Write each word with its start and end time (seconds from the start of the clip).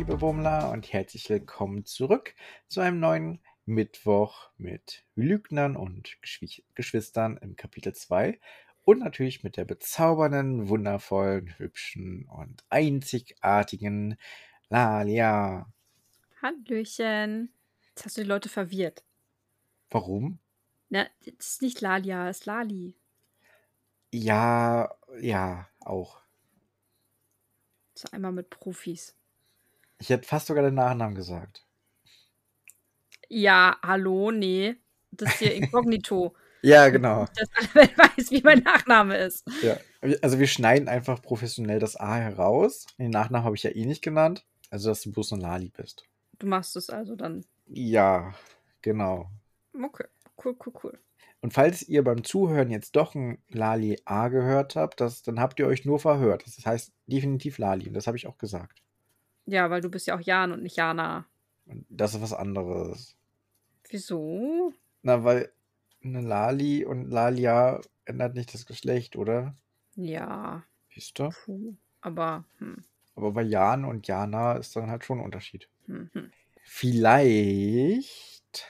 liebe 0.00 0.16
Bummler, 0.16 0.70
und 0.70 0.94
herzlich 0.94 1.28
willkommen 1.28 1.84
zurück 1.84 2.34
zu 2.68 2.80
einem 2.80 3.00
neuen 3.00 3.38
Mittwoch 3.66 4.48
mit 4.56 5.04
Lügnern 5.14 5.76
und 5.76 6.16
Geschwi 6.22 6.64
Geschwistern 6.74 7.36
im 7.36 7.54
Kapitel 7.54 7.94
2 7.94 8.40
und 8.84 9.00
natürlich 9.00 9.44
mit 9.44 9.58
der 9.58 9.66
bezaubernden, 9.66 10.70
wundervollen, 10.70 11.58
hübschen 11.58 12.24
und 12.30 12.64
einzigartigen 12.70 14.16
Lalia. 14.70 15.70
Hallöchen. 16.40 17.52
Jetzt 17.88 18.06
hast 18.06 18.16
du 18.16 18.22
die 18.22 18.28
Leute 18.28 18.48
verwirrt. 18.48 19.04
Warum? 19.90 20.38
Na, 20.88 21.08
das 21.26 21.46
ist 21.46 21.60
nicht 21.60 21.82
Lalia, 21.82 22.30
es 22.30 22.38
ist 22.38 22.46
Lali. 22.46 22.96
Ja, 24.14 24.96
ja, 25.20 25.68
auch. 25.80 26.22
So 27.94 28.08
einmal 28.12 28.32
mit 28.32 28.48
Profis. 28.48 29.14
Ich 30.00 30.08
hätte 30.08 30.26
fast 30.26 30.46
sogar 30.46 30.64
den 30.64 30.74
Nachnamen 30.74 31.14
gesagt. 31.14 31.66
Ja, 33.28 33.76
hallo, 33.82 34.30
nee. 34.30 34.76
Das 35.12 35.32
ist 35.32 35.38
hier 35.38 35.54
inkognito. 35.54 36.34
Ja, 36.62 36.90
genau. 36.90 37.24
Dass 37.36 37.48
alle 37.56 37.74
Welt 37.74 37.96
weiß, 38.18 38.30
wie 38.32 38.42
mein 38.42 38.58
Nachname 38.58 39.16
ist. 39.16 39.46
Ja, 39.62 39.78
also 40.20 40.38
wir 40.38 40.46
schneiden 40.46 40.88
einfach 40.88 41.22
professionell 41.22 41.78
das 41.78 41.96
A 41.96 42.16
heraus. 42.16 42.84
Den 42.98 43.10
Nachnamen 43.10 43.46
habe 43.46 43.56
ich 43.56 43.62
ja 43.62 43.70
eh 43.70 43.86
nicht 43.86 44.02
genannt. 44.02 44.44
Also, 44.68 44.90
dass 44.90 45.00
du 45.00 45.10
bloß 45.10 45.32
ein 45.32 45.40
Lali 45.40 45.70
bist. 45.70 46.04
Du 46.38 46.46
machst 46.46 46.76
es 46.76 46.90
also 46.90 47.16
dann. 47.16 47.46
Ja, 47.66 48.34
genau. 48.82 49.30
Okay, 49.72 50.04
cool, 50.44 50.54
cool, 50.66 50.72
cool. 50.84 50.98
Und 51.40 51.54
falls 51.54 51.82
ihr 51.82 52.04
beim 52.04 52.24
Zuhören 52.24 52.70
jetzt 52.70 52.94
doch 52.94 53.14
ein 53.14 53.42
Lali 53.48 53.98
A 54.04 54.28
gehört 54.28 54.76
habt, 54.76 55.00
das, 55.00 55.22
dann 55.22 55.40
habt 55.40 55.58
ihr 55.58 55.66
euch 55.66 55.86
nur 55.86 55.98
verhört. 55.98 56.44
Das 56.44 56.64
heißt 56.66 56.92
definitiv 57.06 57.56
Lali. 57.56 57.88
Und 57.88 57.94
das 57.94 58.06
habe 58.06 58.18
ich 58.18 58.26
auch 58.26 58.36
gesagt. 58.36 58.82
Ja, 59.46 59.70
weil 59.70 59.80
du 59.80 59.88
bist 59.90 60.06
ja 60.06 60.16
auch 60.16 60.20
Jan 60.20 60.52
und 60.52 60.62
nicht 60.62 60.76
Jana. 60.76 61.26
Das 61.88 62.14
ist 62.14 62.22
was 62.22 62.32
anderes. 62.32 63.16
Wieso? 63.88 64.72
Na, 65.02 65.24
weil 65.24 65.52
eine 66.02 66.20
Lali 66.20 66.84
und 66.84 67.10
Lalia 67.10 67.80
ändert 68.04 68.34
nicht 68.34 68.54
das 68.54 68.66
Geschlecht, 68.66 69.16
oder? 69.16 69.54
Ja, 69.96 70.64
Siehst 70.94 71.18
du? 71.18 71.30
puh. 71.30 71.74
Aber, 72.00 72.44
hm, 72.58 72.82
Aber 73.14 73.32
bei 73.32 73.42
Jan 73.42 73.84
und 73.84 74.06
Jana 74.08 74.54
ist 74.54 74.74
dann 74.76 74.90
halt 74.90 75.04
schon 75.04 75.18
ein 75.18 75.24
Unterschied. 75.24 75.68
hm, 75.86 76.10
hm. 76.12 76.30
Vielleicht. 76.64 78.66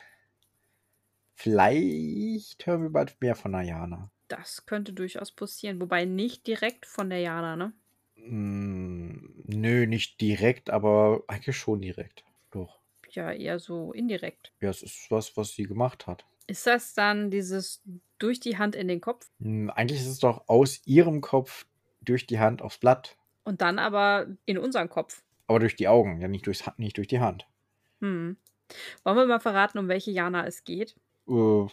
Vielleicht 1.35 2.67
hören 2.67 2.83
wir 2.83 2.91
bald 2.91 3.21
mehr 3.21 3.35
von 3.35 3.53
der 3.53 3.63
Jana. 3.63 4.11
Das 4.29 4.67
könnte 4.67 4.93
durchaus 4.93 5.33
passieren. 5.33 5.81
Wobei 5.81 6.05
nicht 6.05 6.47
direkt 6.47 6.87
von 6.87 7.11
der 7.11 7.21
Jana, 7.21 7.57
ne? 7.57 7.73
Hm, 8.25 9.43
nö, 9.47 9.87
nicht 9.87 10.21
direkt, 10.21 10.71
aber 10.71 11.23
eigentlich 11.29 11.57
schon 11.57 11.81
direkt. 11.81 12.25
Doch. 12.51 12.81
Ja, 13.11 13.33
eher 13.33 13.59
so 13.59 13.93
indirekt. 13.93 14.53
Ja, 14.61 14.71
es 14.71 14.83
ist 14.83 15.11
was, 15.11 15.37
was 15.37 15.53
sie 15.53 15.65
gemacht 15.65 16.07
hat. 16.07 16.25
Ist 16.47 16.67
das 16.67 16.95
dann 16.95 17.31
dieses 17.31 17.83
durch 18.19 18.41
die 18.41 18.59
Hand 18.59 18.75
in 18.75 18.89
den 18.89 19.01
Kopf 19.01 19.31
Hm, 19.41 19.71
eigentlich 19.71 20.01
ist 20.01 20.07
es 20.07 20.19
doch 20.19 20.49
aus 20.49 20.83
ihrem 20.87 21.21
Kopf 21.21 21.67
durch 22.03 22.27
die 22.27 22.39
Hand 22.39 22.63
aufs 22.63 22.79
Blatt. 22.79 23.17
und 23.45 23.61
dann 23.61 23.79
aber 23.79 24.27
in 24.47 24.59
unseren 24.59 24.89
Kopf? 24.89 25.23
Aber 25.47 25.59
durch 25.59 25.77
die 25.77 25.89
Augen, 25.89 26.21
ja 26.21 26.29
nicht, 26.29 26.47
durchs, 26.47 26.65
nicht 26.77 26.97
durch 26.97 27.09
die 27.09 27.21
Hand. 27.21 27.47
Hm. 28.01 28.37
Wollen 29.05 29.17
wir 29.17 29.27
mal 29.27 29.41
verraten, 29.41 29.79
um 29.79 29.89
welche 29.89 30.11
Jana 30.13 30.47
es 30.47 30.65
geht? 30.65 30.97
Äh, 31.29 31.67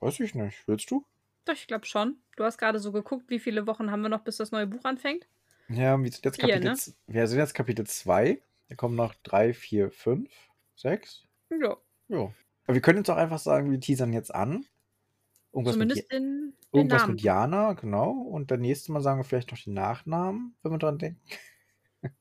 weiß 0.00 0.20
ich 0.20 0.34
nicht. 0.34 0.66
Willst 0.66 0.90
du? 0.90 1.04
Doch, 1.44 1.54
ich 1.54 1.66
glaube 1.66 1.86
schon. 1.86 2.22
Du 2.36 2.44
hast 2.44 2.58
gerade 2.58 2.78
so 2.78 2.92
geguckt, 2.92 3.28
wie 3.28 3.38
viele 3.38 3.66
Wochen 3.66 3.90
haben 3.90 4.02
wir 4.02 4.08
noch, 4.08 4.22
bis 4.24 4.36
das 4.38 4.52
neue 4.52 4.66
Buch 4.66 4.84
anfängt? 4.84 5.26
Ja, 5.70 6.02
wir 6.02 6.10
sind 6.10 6.24
jetzt 6.24 6.36
Vier, 6.40 6.48
Kapitel, 6.48 6.70
ne? 6.70 6.76
z- 6.76 6.94
wir 7.06 7.26
sind 7.26 7.38
jetzt 7.38 7.54
Kapitel 7.54 7.86
2. 7.86 8.40
Da 8.68 8.74
kommen 8.74 8.96
noch 8.96 9.14
3, 9.22 9.52
4, 9.54 9.90
5, 9.90 10.30
6. 10.76 11.24
Ja, 11.50 11.76
Ja. 12.08 12.32
Aber 12.66 12.74
wir 12.74 12.80
können 12.82 12.98
jetzt 12.98 13.10
auch 13.10 13.16
einfach 13.16 13.38
sagen, 13.38 13.70
wir 13.70 13.80
teasern 13.80 14.12
jetzt 14.12 14.34
an. 14.34 14.64
Irgendwas, 15.52 15.76
mit, 15.76 15.90
zumindest 15.90 16.12
Ja- 16.12 16.18
den, 16.18 16.54
den 16.72 16.78
irgendwas 16.78 17.02
Namen. 17.02 17.12
mit 17.14 17.22
Jana, 17.22 17.72
genau. 17.72 18.10
Und 18.12 18.50
dann 18.50 18.60
nächstes 18.60 18.88
Mal 18.88 19.00
sagen 19.00 19.18
wir 19.20 19.24
vielleicht 19.24 19.50
noch 19.50 19.58
den 19.58 19.74
Nachnamen, 19.74 20.54
wenn 20.62 20.72
wir 20.72 20.78
dran 20.78 20.98
denken. 20.98 21.20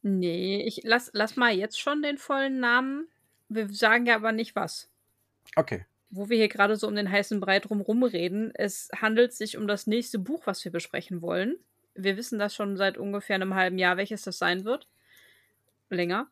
Nee, 0.01 0.63
ich 0.65 0.81
lass, 0.83 1.09
lass 1.13 1.35
mal 1.35 1.53
jetzt 1.53 1.79
schon 1.79 2.01
den 2.01 2.17
vollen 2.17 2.59
Namen. 2.59 3.07
Wir 3.47 3.69
sagen 3.69 4.05
ja 4.07 4.15
aber 4.15 4.31
nicht 4.31 4.55
was. 4.55 4.89
Okay. 5.55 5.85
Wo 6.09 6.27
wir 6.29 6.37
hier 6.37 6.49
gerade 6.49 6.75
so 6.75 6.87
um 6.87 6.95
den 6.95 7.09
heißen 7.09 7.39
Brei 7.39 7.59
drum 7.59 7.81
reden, 8.03 8.51
es 8.55 8.89
handelt 8.95 9.33
sich 9.33 9.57
um 9.57 9.67
das 9.67 9.87
nächste 9.87 10.19
Buch, 10.19 10.45
was 10.47 10.63
wir 10.65 10.71
besprechen 10.71 11.21
wollen. 11.21 11.55
Wir 12.03 12.17
wissen 12.17 12.39
das 12.39 12.55
schon 12.55 12.77
seit 12.77 12.97
ungefähr 12.97 13.35
einem 13.35 13.55
halben 13.55 13.77
Jahr, 13.77 13.97
welches 13.97 14.23
das 14.23 14.37
sein 14.37 14.65
wird. 14.65 14.87
Länger. 15.89 16.27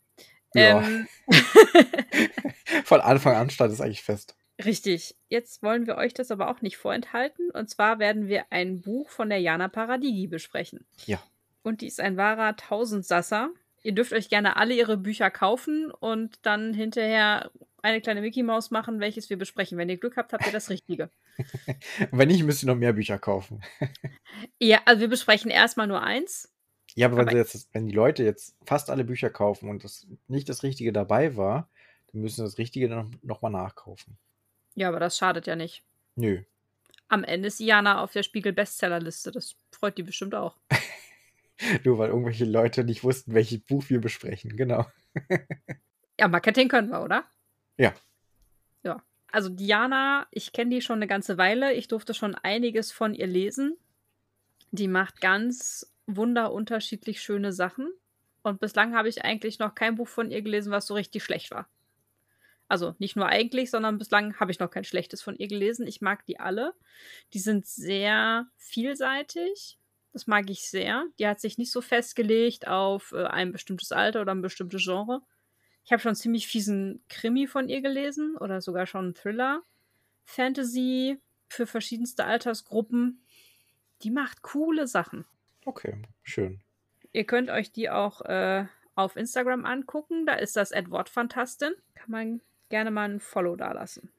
Ja. 0.54 0.82
Ähm, 0.82 1.08
Von 2.84 3.02
Anfang 3.02 3.36
an 3.36 3.50
stand 3.50 3.74
es 3.74 3.82
eigentlich 3.82 4.04
fest. 4.04 4.36
Richtig. 4.64 5.16
Jetzt 5.30 5.62
wollen 5.62 5.86
wir 5.86 5.98
euch 5.98 6.14
das 6.14 6.32
aber 6.32 6.50
auch 6.50 6.62
nicht 6.62 6.78
vorenthalten. 6.78 7.52
Und 7.52 7.70
zwar 7.70 8.00
werden 8.00 8.28
wir 8.28 8.46
ein 8.50 8.82
Buch 8.82 9.10
von 9.10 9.30
der 9.30 9.40
Jana 9.40 9.68
Paradigi 9.68 10.28
besprechen. 10.28 10.86
Ja. 11.06 11.22
Und 11.62 11.82
die 11.82 11.88
ist 11.88 12.00
ein 12.00 12.18
wahrer 12.18 12.56
Tausendsasser. 12.56 13.50
Ihr 13.88 13.94
dürft 13.94 14.12
euch 14.12 14.28
gerne 14.28 14.58
alle 14.58 14.74
ihre 14.74 14.98
Bücher 14.98 15.32
kaufen 15.32 15.90
und 15.92 16.46
dann 16.46 16.74
hinterher 16.74 17.50
eine 17.82 18.02
kleine 18.02 18.20
Mickey 18.20 18.44
Maus 18.44 18.70
machen, 18.70 19.00
welches 19.00 19.30
wir 19.30 19.38
besprechen. 19.38 19.78
Wenn 19.78 19.88
ihr 19.88 19.96
Glück 19.96 20.18
habt, 20.18 20.34
habt 20.34 20.46
ihr 20.46 20.52
das 20.52 20.70
Richtige. 20.70 21.10
Wenn 22.12 22.28
nicht, 22.28 22.44
müsst 22.44 22.64
ihr 22.64 22.68
noch 22.68 22.76
mehr 22.76 22.92
Bücher 22.92 23.18
kaufen. 23.18 23.64
ja, 24.60 24.82
also 24.84 25.00
wir 25.00 25.08
besprechen 25.08 25.50
erstmal 25.50 25.88
nur 25.88 26.04
eins. 26.04 26.54
Ja, 26.96 27.08
aber 27.08 27.16
wenn, 27.16 27.30
Aber- 27.30 27.32
sie 27.32 27.38
jetzt, 27.38 27.70
wenn 27.74 27.88
die 27.88 27.96
Leute 27.96 28.26
jetzt 28.26 28.58
fast 28.66 28.90
alle 28.90 29.06
Bücher 29.06 29.30
kaufen 29.30 29.70
und 29.70 29.86
das 29.86 30.06
nicht 30.28 30.50
das 30.50 30.64
Richtige 30.64 30.92
dabei 30.92 31.38
war, 31.38 31.70
dann 32.12 32.20
müssen 32.20 32.36
sie 32.36 32.44
das 32.44 32.58
Richtige 32.58 32.90
noch, 32.90 33.10
noch 33.22 33.42
mal 33.42 33.52
nachkaufen. 33.52 34.18
Ja, 34.76 34.90
aber 34.90 35.00
das 35.00 35.18
schadet 35.18 35.48
ja 35.48 35.56
nicht. 35.56 35.82
Nö. 36.16 36.42
Am 37.08 37.24
Ende 37.24 37.48
ist 37.48 37.62
die 37.62 37.68
Jana 37.68 38.04
auf 38.04 38.12
der 38.12 38.24
Spiegel-Bestsellerliste. 38.24 39.32
Das 39.32 39.56
freut 39.72 39.98
die 39.98 40.04
bestimmt 40.04 40.36
auch. 40.36 40.58
Nur 41.84 41.98
weil 41.98 42.10
irgendwelche 42.10 42.46
Leute 42.46 42.84
nicht 42.84 43.04
wussten, 43.04 43.34
welches 43.34 43.60
Buch 43.60 43.84
wir 43.90 44.02
besprechen. 44.02 44.56
Genau. 44.56 44.86
Ja, 46.20 46.28
Marketing 46.28 46.68
können 46.68 46.90
wir, 46.90 47.04
oder? 47.04 47.26
Ja. 47.78 47.94
Ja. 48.84 49.04
Also 49.32 49.50
Diana, 49.50 50.26
ich 50.32 50.52
kenne 50.52 50.72
die 50.72 50.82
schon 50.82 50.96
eine 50.96 51.06
ganze 51.06 51.38
Weile. 51.38 51.74
Ich 51.74 51.88
durfte 51.88 52.16
schon 52.16 52.34
einiges 52.34 52.92
von 52.92 53.14
ihr 53.14 53.28
lesen. 53.28 53.78
Die 54.72 54.88
macht 54.88 55.22
ganz 55.22 55.94
wunderunterschiedlich 56.08 57.22
schöne 57.22 57.54
Sachen. 57.54 57.94
Und 58.42 58.60
bislang 58.60 58.96
habe 58.96 59.10
ich 59.10 59.26
eigentlich 59.26 59.60
noch 59.60 59.76
kein 59.76 59.96
Buch 59.96 60.08
von 60.08 60.32
ihr 60.32 60.42
gelesen, 60.42 60.72
was 60.72 60.88
so 60.88 60.96
richtig 60.96 61.24
schlecht 61.24 61.52
war. 61.52 61.70
Also 62.70 62.96
nicht 63.00 63.16
nur 63.16 63.28
eigentlich, 63.28 63.70
sondern 63.70 63.98
bislang 63.98 64.40
habe 64.40 64.52
ich 64.52 64.60
noch 64.60 64.72
kein 64.72 64.84
schlechtes 64.84 65.22
von 65.22 65.36
ihr 65.36 65.48
gelesen. 65.48 65.88
Ich 65.88 66.02
mag 66.02 66.26
die 66.26 66.40
alle. 66.40 66.74
Die 67.34 67.40
sind 67.40 67.66
sehr 67.66 68.48
vielseitig. 68.58 69.78
Das 70.14 70.28
mag 70.28 70.50
ich 70.50 70.70
sehr. 70.70 71.06
Die 71.20 71.28
hat 71.28 71.40
sich 71.40 71.58
nicht 71.58 71.72
so 71.72 71.82
festgelegt 71.82 72.68
auf 72.68 73.12
äh, 73.12 73.26
ein 73.26 73.52
bestimmtes 73.52 73.92
Alter 73.92 74.22
oder 74.22 74.34
ein 74.34 74.42
bestimmtes 74.42 74.84
Genre. 74.84 75.22
Ich 75.86 75.92
habe 75.92 76.02
schon 76.02 76.16
ziemlich 76.16 76.48
fiesen 76.48 77.02
Krimi 77.08 77.48
von 77.48 77.70
ihr 77.70 77.82
gelesen 77.82 78.36
oder 78.38 78.62
sogar 78.62 78.86
schon 78.86 79.06
einen 79.06 79.16
Thriller. 79.16 79.62
Fantasy 80.26 81.20
für 81.48 81.66
verschiedenste 81.66 82.26
Altersgruppen. 82.26 83.22
Die 84.02 84.12
macht 84.12 84.42
coole 84.42 84.88
Sachen. 84.88 85.26
Okay, 85.66 86.02
schön. 86.24 86.60
Ihr 87.14 87.26
könnt 87.26 87.50
euch 87.50 87.72
die 87.72 87.90
auch 87.90 88.22
äh, 88.22 88.66
auf 88.96 89.16
Instagram 89.16 89.66
angucken. 89.66 90.26
Da 90.26 90.34
ist 90.34 90.56
das 90.56 90.72
Wortfantastin. 90.72 91.74
Kann 91.96 92.12
man 92.12 92.42
gerne 92.70 92.92
mal 92.92 93.10
ein 93.10 93.20
Follow 93.20 93.56
dalassen. 93.56 94.12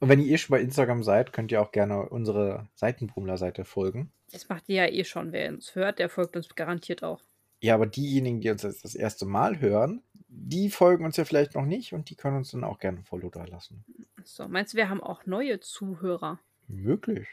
Und 0.00 0.08
wenn 0.08 0.20
ihr 0.20 0.32
eh 0.32 0.38
schon 0.38 0.54
bei 0.54 0.62
Instagram 0.62 1.02
seid, 1.02 1.32
könnt 1.32 1.52
ihr 1.52 1.60
auch 1.60 1.72
gerne 1.72 2.08
unsere 2.08 2.66
Seitenbummler-Seite 2.74 3.64
folgen. 3.64 4.10
Das 4.32 4.48
macht 4.48 4.68
ihr 4.68 4.76
ja 4.86 4.90
eh 4.90 5.04
schon. 5.04 5.32
Wer 5.32 5.50
uns 5.50 5.74
hört, 5.74 5.98
der 5.98 6.08
folgt 6.08 6.36
uns 6.36 6.48
garantiert 6.54 7.02
auch. 7.04 7.22
Ja, 7.60 7.74
aber 7.74 7.86
diejenigen, 7.86 8.40
die 8.40 8.48
uns 8.48 8.62
jetzt 8.62 8.84
das 8.84 8.94
erste 8.94 9.26
Mal 9.26 9.60
hören, 9.60 10.02
die 10.28 10.70
folgen 10.70 11.04
uns 11.04 11.18
ja 11.18 11.26
vielleicht 11.26 11.54
noch 11.54 11.66
nicht 11.66 11.92
und 11.92 12.08
die 12.08 12.14
können 12.14 12.38
uns 12.38 12.52
dann 12.52 12.64
auch 12.64 12.78
gerne 12.78 12.98
ein 12.98 13.04
Follow 13.04 13.28
da 13.28 13.44
lassen. 13.44 13.84
So, 14.24 14.48
meinst 14.48 14.72
du, 14.72 14.78
wir 14.78 14.88
haben 14.88 15.02
auch 15.02 15.26
neue 15.26 15.60
Zuhörer? 15.60 16.40
Möglich. 16.68 17.28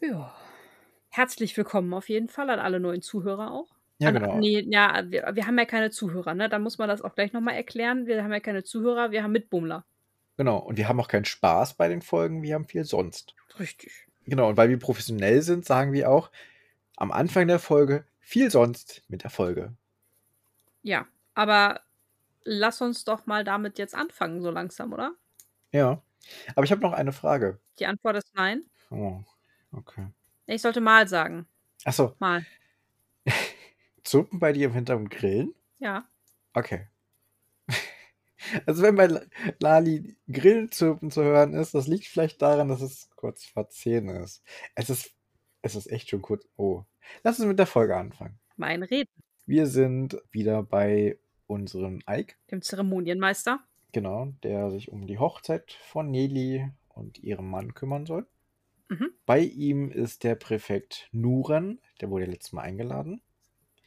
Ja. 0.00 0.34
Herzlich 1.08 1.56
willkommen 1.56 1.94
auf 1.94 2.10
jeden 2.10 2.28
Fall 2.28 2.50
an 2.50 2.58
alle 2.58 2.80
neuen 2.80 3.00
Zuhörer 3.00 3.52
auch. 3.52 3.68
Ja, 3.98 4.08
An- 4.08 4.14
genau. 4.14 4.38
Nee, 4.38 4.66
ja, 4.68 5.04
wir, 5.06 5.30
wir 5.34 5.46
haben 5.46 5.58
ja 5.58 5.64
keine 5.64 5.90
Zuhörer, 5.90 6.34
ne? 6.34 6.48
Da 6.50 6.58
muss 6.58 6.76
man 6.76 6.88
das 6.88 7.00
auch 7.00 7.14
gleich 7.14 7.32
nochmal 7.32 7.54
erklären. 7.54 8.06
Wir 8.06 8.22
haben 8.22 8.32
ja 8.32 8.40
keine 8.40 8.64
Zuhörer, 8.64 9.10
wir 9.12 9.22
haben 9.22 9.32
Mitbummler. 9.32 9.86
Genau. 10.40 10.56
Und 10.56 10.78
wir 10.78 10.88
haben 10.88 10.98
auch 10.98 11.08
keinen 11.08 11.26
Spaß 11.26 11.74
bei 11.74 11.88
den 11.88 12.00
Folgen, 12.00 12.42
wir 12.42 12.54
haben 12.54 12.64
viel 12.64 12.84
sonst. 12.84 13.34
Richtig. 13.58 13.92
Genau. 14.24 14.48
Und 14.48 14.56
weil 14.56 14.70
wir 14.70 14.78
professionell 14.78 15.42
sind, 15.42 15.66
sagen 15.66 15.92
wir 15.92 16.10
auch 16.10 16.30
am 16.96 17.12
Anfang 17.12 17.46
der 17.46 17.58
Folge 17.58 18.06
viel 18.20 18.50
sonst 18.50 19.02
mit 19.08 19.22
der 19.22 19.28
Folge. 19.28 19.74
Ja, 20.80 21.06
aber 21.34 21.82
lass 22.42 22.80
uns 22.80 23.04
doch 23.04 23.26
mal 23.26 23.44
damit 23.44 23.76
jetzt 23.76 23.94
anfangen, 23.94 24.40
so 24.40 24.50
langsam, 24.50 24.94
oder? 24.94 25.12
Ja. 25.72 26.02
Aber 26.56 26.64
ich 26.64 26.72
habe 26.72 26.80
noch 26.80 26.94
eine 26.94 27.12
Frage. 27.12 27.60
Die 27.78 27.84
Antwort 27.84 28.16
ist 28.16 28.34
nein. 28.34 28.62
Oh, 28.90 29.20
okay. 29.72 30.06
Ich 30.46 30.62
sollte 30.62 30.80
mal 30.80 31.06
sagen. 31.06 31.46
Achso, 31.84 32.16
Mal. 32.18 32.46
Zuppen 34.04 34.38
bei 34.38 34.54
dir 34.54 34.68
im 34.68 34.72
Hintergrund 34.72 35.10
grillen? 35.10 35.54
Ja. 35.80 36.08
Okay. 36.54 36.88
Also 38.66 38.82
wenn 38.82 38.96
bei 38.96 39.06
La- 39.06 39.22
Lali 39.60 40.16
Grillenzirpen 40.30 41.10
zu 41.10 41.22
hören 41.22 41.54
ist, 41.54 41.74
das 41.74 41.86
liegt 41.86 42.06
vielleicht 42.06 42.40
daran, 42.42 42.68
dass 42.68 42.80
es 42.80 43.10
kurz 43.16 43.44
vor 43.44 43.68
10 43.68 44.08
ist. 44.08 44.42
Es 44.74 44.90
ist, 44.90 45.12
es 45.62 45.74
ist 45.76 45.90
echt 45.90 46.08
schon 46.10 46.22
kurz. 46.22 46.46
Oh. 46.56 46.84
Lass 47.22 47.38
uns 47.38 47.48
mit 47.48 47.58
der 47.58 47.66
Folge 47.66 47.96
anfangen. 47.96 48.38
Mein 48.56 48.82
Reden. 48.82 49.10
Wir 49.46 49.66
sind 49.66 50.16
wieder 50.30 50.62
bei 50.62 51.18
unserem 51.46 52.00
Ike, 52.08 52.34
Dem 52.50 52.62
Zeremonienmeister. 52.62 53.60
genau, 53.92 54.32
der 54.42 54.70
sich 54.70 54.90
um 54.92 55.06
die 55.06 55.18
Hochzeit 55.18 55.72
von 55.72 56.10
Nelly 56.10 56.70
und 56.88 57.18
ihrem 57.18 57.50
Mann 57.50 57.74
kümmern 57.74 58.06
soll. 58.06 58.26
Mhm. 58.88 59.10
Bei 59.26 59.40
ihm 59.40 59.90
ist 59.90 60.22
der 60.24 60.34
Präfekt 60.36 61.08
Nuren, 61.12 61.80
der 62.00 62.10
wurde 62.10 62.26
letztes 62.26 62.52
Mal 62.52 62.62
eingeladen. 62.62 63.22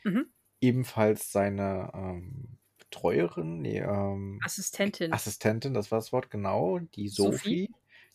Mhm. 0.04 0.26
Ebenfalls 0.60 1.32
seine 1.32 1.92
ähm, 1.94 2.58
Betreuerin, 2.94 3.62
nee, 3.62 3.80
ähm, 3.80 4.40
Assistentin. 4.44 5.12
Assistentin, 5.14 5.74
das 5.74 5.92
war 5.92 5.98
das 6.00 6.12
Wort 6.14 6.30
genau, 6.30 6.80
die 6.80 7.08
Sophie. 7.10 7.38
Sophie, 7.38 7.72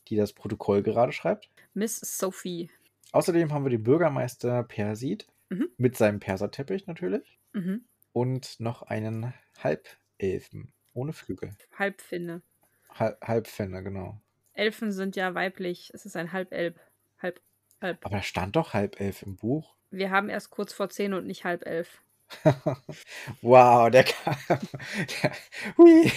die 0.09 0.17
das 0.17 0.33
Protokoll 0.33 0.83
gerade 0.83 1.13
schreibt. 1.13 1.51
Miss 1.75 1.97
Sophie. 2.01 2.71
Außerdem 3.13 3.53
haben 3.53 3.65
wir 3.65 3.71
den 3.71 3.83
Bürgermeister 3.83 4.63
Persid 4.63 5.27
Mhm. 5.51 5.69
mit 5.79 5.97
seinem 5.97 6.21
Perserteppich 6.21 6.87
natürlich 6.87 7.39
Mhm. 7.55 7.85
und 8.13 8.61
noch 8.61 8.83
einen 8.83 9.33
Halbelfen 9.63 10.73
ohne 10.93 11.13
Flügel. 11.13 11.53
Halbfinne. 11.79 12.43
Halb, 12.91 13.21
Halbfenne, 13.27 13.83
genau. 13.83 14.21
Elfen 14.53 14.93
sind 14.93 15.17
ja 15.17 15.35
weiblich. 15.35 15.91
Es 15.95 16.05
ist 16.05 16.17
ein 16.17 16.33
Halbelb. 16.33 16.79
Halb, 17.21 17.41
halb. 17.81 18.05
Aber 18.05 18.17
da 18.17 18.23
stand 18.23 18.57
doch 18.57 18.75
Halbelf 18.75 19.23
im 19.23 19.37
Buch. 19.37 19.75
Wir 19.91 20.11
haben 20.11 20.29
erst 20.29 20.51
kurz 20.51 20.73
vor 20.73 20.91
zehn 20.91 21.15
und 21.15 21.27
nicht 21.27 21.45
halb 21.45 21.65
elf. 21.67 22.03
wow, 23.43 23.91
der 23.91 24.05
kam. 24.05 24.37
Der, 24.49 25.33
hui, 25.77 26.11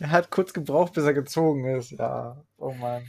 der 0.00 0.10
hat 0.10 0.30
kurz 0.30 0.52
gebraucht, 0.52 0.94
bis 0.94 1.04
er 1.04 1.14
gezogen 1.14 1.64
ist. 1.66 1.92
Ja, 1.92 2.42
oh 2.58 2.72
Mann. 2.72 3.04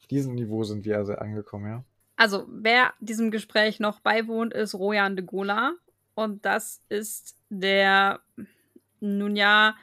Auf 0.00 0.06
diesem 0.08 0.34
Niveau 0.34 0.64
sind 0.64 0.84
wir 0.84 0.98
also 0.98 1.14
angekommen, 1.14 1.66
ja. 1.66 1.84
Also, 2.16 2.46
wer 2.48 2.94
diesem 3.00 3.30
Gespräch 3.30 3.80
noch 3.80 4.00
beiwohnt, 4.00 4.54
ist 4.54 4.74
Rojan 4.74 5.16
de 5.16 5.24
Gola. 5.24 5.74
Und 6.14 6.44
das 6.44 6.80
ist 6.88 7.36
der, 7.48 8.20
nun 9.00 9.34
ja, 9.34 9.74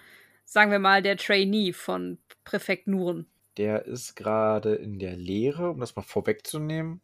sagen 0.45 0.71
wir 0.71 0.79
mal, 0.79 1.01
der 1.01 1.17
Trainee 1.17 1.73
von 1.73 2.17
Präfekt 2.45 2.87
Nuren. 2.87 3.27
Der 3.57 3.85
ist 3.85 4.15
gerade 4.15 4.75
in 4.75 4.97
der 4.97 5.17
Lehre, 5.17 5.71
um 5.71 5.79
das 5.79 5.95
mal 5.95 6.03
vorwegzunehmen, 6.03 7.01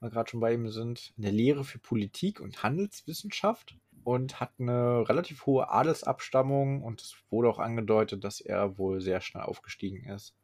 wir 0.00 0.10
gerade 0.10 0.30
schon 0.30 0.40
bei 0.40 0.52
ihm 0.52 0.68
sind, 0.70 1.12
in 1.16 1.22
der 1.22 1.32
Lehre 1.32 1.64
für 1.64 1.78
Politik 1.78 2.40
und 2.40 2.62
Handelswissenschaft 2.62 3.76
und 4.04 4.40
hat 4.40 4.52
eine 4.58 5.08
relativ 5.08 5.46
hohe 5.46 5.68
Adelsabstammung 5.70 6.82
und 6.82 7.02
es 7.02 7.14
wurde 7.30 7.48
auch 7.48 7.58
angedeutet, 7.58 8.24
dass 8.24 8.40
er 8.40 8.78
wohl 8.78 9.00
sehr 9.00 9.20
schnell 9.20 9.42
aufgestiegen 9.44 10.04
ist 10.08 10.34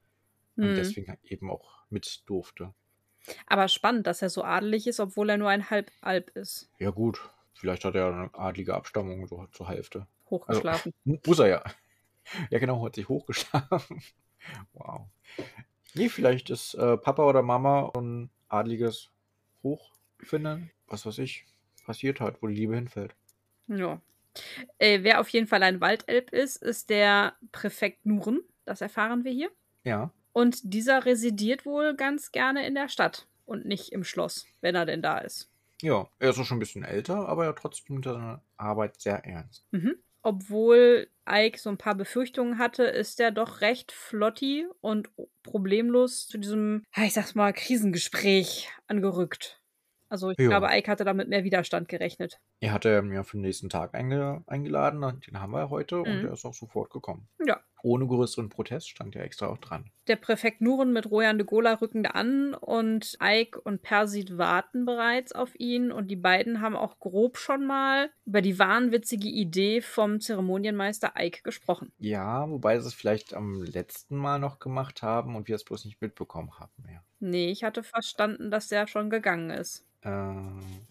und 0.57 0.65
Hm. 0.69 0.75
deswegen 0.75 1.19
eben 1.23 1.51
auch 1.51 1.83
mit 1.91 2.23
durfte. 2.27 2.75
Aber 3.47 3.69
spannend, 3.69 4.07
dass 4.07 4.23
er 4.23 4.31
so 4.31 4.45
adelig 4.45 4.87
ist, 4.87 5.01
obwohl 5.01 5.31
er 5.31 5.37
nur 5.39 5.49
ein 5.49 5.69
Halbalb 5.71 6.31
ist. 6.37 6.71
Ja 6.79 6.91
gut, 6.91 7.29
vielleicht 7.55 7.85
hat 7.85 7.95
er 7.95 8.07
eine 8.09 8.35
adlige 8.35 8.75
Abstammung 8.75 9.27
so 9.27 9.47
zur 9.53 9.69
Hälfte. 9.69 10.07
Hochgeschlafen. 10.31 10.93
Mu- 11.05 11.19
Muss 11.27 11.39
er 11.39 11.49
ja. 11.49 11.65
Ja 12.51 12.59
genau, 12.59 12.85
hat 12.85 12.95
sich 12.97 13.09
hochgeschlafen. 13.09 14.03
Wow. 14.75 15.09
Nee, 15.95 16.09
vielleicht 16.09 16.51
ist 16.51 16.75
äh, 16.75 16.97
Papa 16.97 17.25
oder 17.25 17.43
Mama 17.43 17.91
ein 17.97 18.31
adliges 18.49 19.11
Hochfinden, 19.67 20.71
was 20.87 21.07
weiß 21.07 21.19
ich, 21.19 21.45
passiert 21.85 22.21
hat, 22.21 22.43
wo 22.43 22.47
die 22.47 22.55
Liebe 22.55 22.75
hinfällt. 22.75 23.15
Ja. 23.69 24.01
Äh, 24.79 25.03
wer 25.03 25.21
auf 25.21 25.29
jeden 25.31 25.47
Fall 25.47 25.63
ein 25.63 25.81
Waldelb 25.81 26.31
ist, 26.31 26.63
ist 26.63 26.91
der 26.91 27.35
Präfekt 27.53 28.05
Nuren. 28.05 28.41
Das 28.65 28.81
erfahren 28.81 29.25
wir 29.25 29.33
hier. 29.33 29.51
Ja. 29.85 30.11
Und 30.33 30.75
dieser 30.75 31.07
residiert 31.07 31.65
wohl 31.65 31.95
ganz 31.97 32.33
gerne 32.33 32.67
in 32.67 32.75
der 32.75 32.89
Stadt 32.89 33.27
und 33.47 33.65
nicht 33.65 33.93
im 33.93 34.05
Schloss, 34.05 34.47
wenn 34.61 34.75
er 34.75 34.85
denn 34.85 35.01
da 35.01 35.19
ist. 35.19 35.51
Ja, 35.83 36.09
er 36.19 36.31
ist 36.31 36.39
auch 36.39 36.45
schon 36.45 36.57
ein 36.57 36.61
bisschen 36.61 36.85
älter, 36.85 37.29
aber 37.29 37.45
er 37.47 37.55
trotzdem 37.55 38.03
seine 38.03 38.43
Arbeit 38.57 39.01
sehr 39.01 39.25
ernst. 39.25 39.65
Mhm. 39.71 39.97
Obwohl 40.27 41.09
Ike 41.29 41.57
so 41.57 41.71
ein 41.71 41.79
paar 41.79 41.95
Befürchtungen 41.95 42.59
hatte, 42.59 42.83
ist 42.83 43.21
er 43.21 43.31
doch 43.31 43.61
recht 43.61 43.93
flotti 43.93 44.67
und 44.81 45.09
problemlos 45.45 46.27
zu 46.27 46.39
diesem, 46.39 46.83
ich 46.97 47.13
sag's 47.15 47.37
mal, 47.37 47.53
Krisengespräch 47.53 48.69
angerückt. 48.89 49.61
Also 50.09 50.31
ich 50.31 50.39
Ja. 50.39 50.49
glaube, 50.49 50.67
Ike 50.73 50.91
hatte 50.91 51.05
damit 51.05 51.29
mehr 51.29 51.45
Widerstand 51.45 51.89
gerechnet. 51.89 52.41
Er 52.61 52.73
hatte 52.73 53.03
mir 53.03 53.23
für 53.23 53.37
den 53.37 53.43
nächsten 53.43 53.69
Tag 53.69 53.95
einge 53.95 54.43
eingeladen, 54.47 55.05
und 55.05 55.27
den 55.27 55.41
haben 55.41 55.53
wir 55.53 55.69
heute 55.71 56.01
und 56.01 56.21
Mhm. 56.23 56.27
er 56.27 56.33
ist 56.33 56.45
auch 56.47 56.55
sofort 56.55 56.91
gekommen. 56.91 57.29
Ja. 57.47 57.61
Ohne 57.83 58.07
größeren 58.07 58.49
Protest 58.49 58.89
stand 58.89 59.15
er 59.15 59.23
extra 59.25 59.47
auch 59.47 59.59
dran. 59.59 59.91
Der 60.09 60.17
Präfekt 60.17 60.61
Nuren 60.63 60.93
mit 60.93 61.09
Rojan 61.09 61.37
de 61.39 61.47
Gola 61.47 61.75
rücken 61.75 62.03
da 62.03 62.11
an 62.13 62.55
und 62.55 63.17
Ike 63.23 63.61
und 63.61 63.83
Persid 63.83 64.39
warten 64.39 64.87
bereits 64.87 65.33
auf 65.33 65.55
ihn 65.61 65.93
und 65.93 66.09
die 66.09 66.17
beiden 66.17 66.61
haben 66.63 66.75
auch 66.75 66.99
grob 66.99 67.37
schon 67.39 67.65
mal 67.67 68.11
über 68.25 68.41
die 68.41 68.59
wahnwitzige 68.59 69.29
Idee 69.29 69.83
vom 69.83 70.19
Zeremonienmeister 70.21 71.13
Ike 71.17 71.43
gesprochen. 71.45 71.93
Ja, 71.99 72.49
wobei 72.51 72.79
sie 72.81 72.89
es 72.89 72.95
vielleicht 72.95 73.35
am 73.35 73.63
letzten 73.63 74.17
Mal 74.17 74.39
noch 74.41 74.59
gemacht 74.59 75.03
haben 75.03 75.37
und 75.37 75.47
wir 75.47 75.55
es 75.55 75.65
bloß 75.65 75.85
nicht 75.85 76.01
mitbekommen 76.01 76.59
haben 76.59 76.73
mehr. 76.83 77.05
Nee, 77.21 77.51
ich 77.51 77.63
hatte 77.63 77.83
verstanden, 77.85 78.51
dass 78.51 78.67
der 78.69 78.89
schon 78.89 79.11
gegangen 79.11 79.51
ist. 79.51 79.85
Äh, 80.03 80.35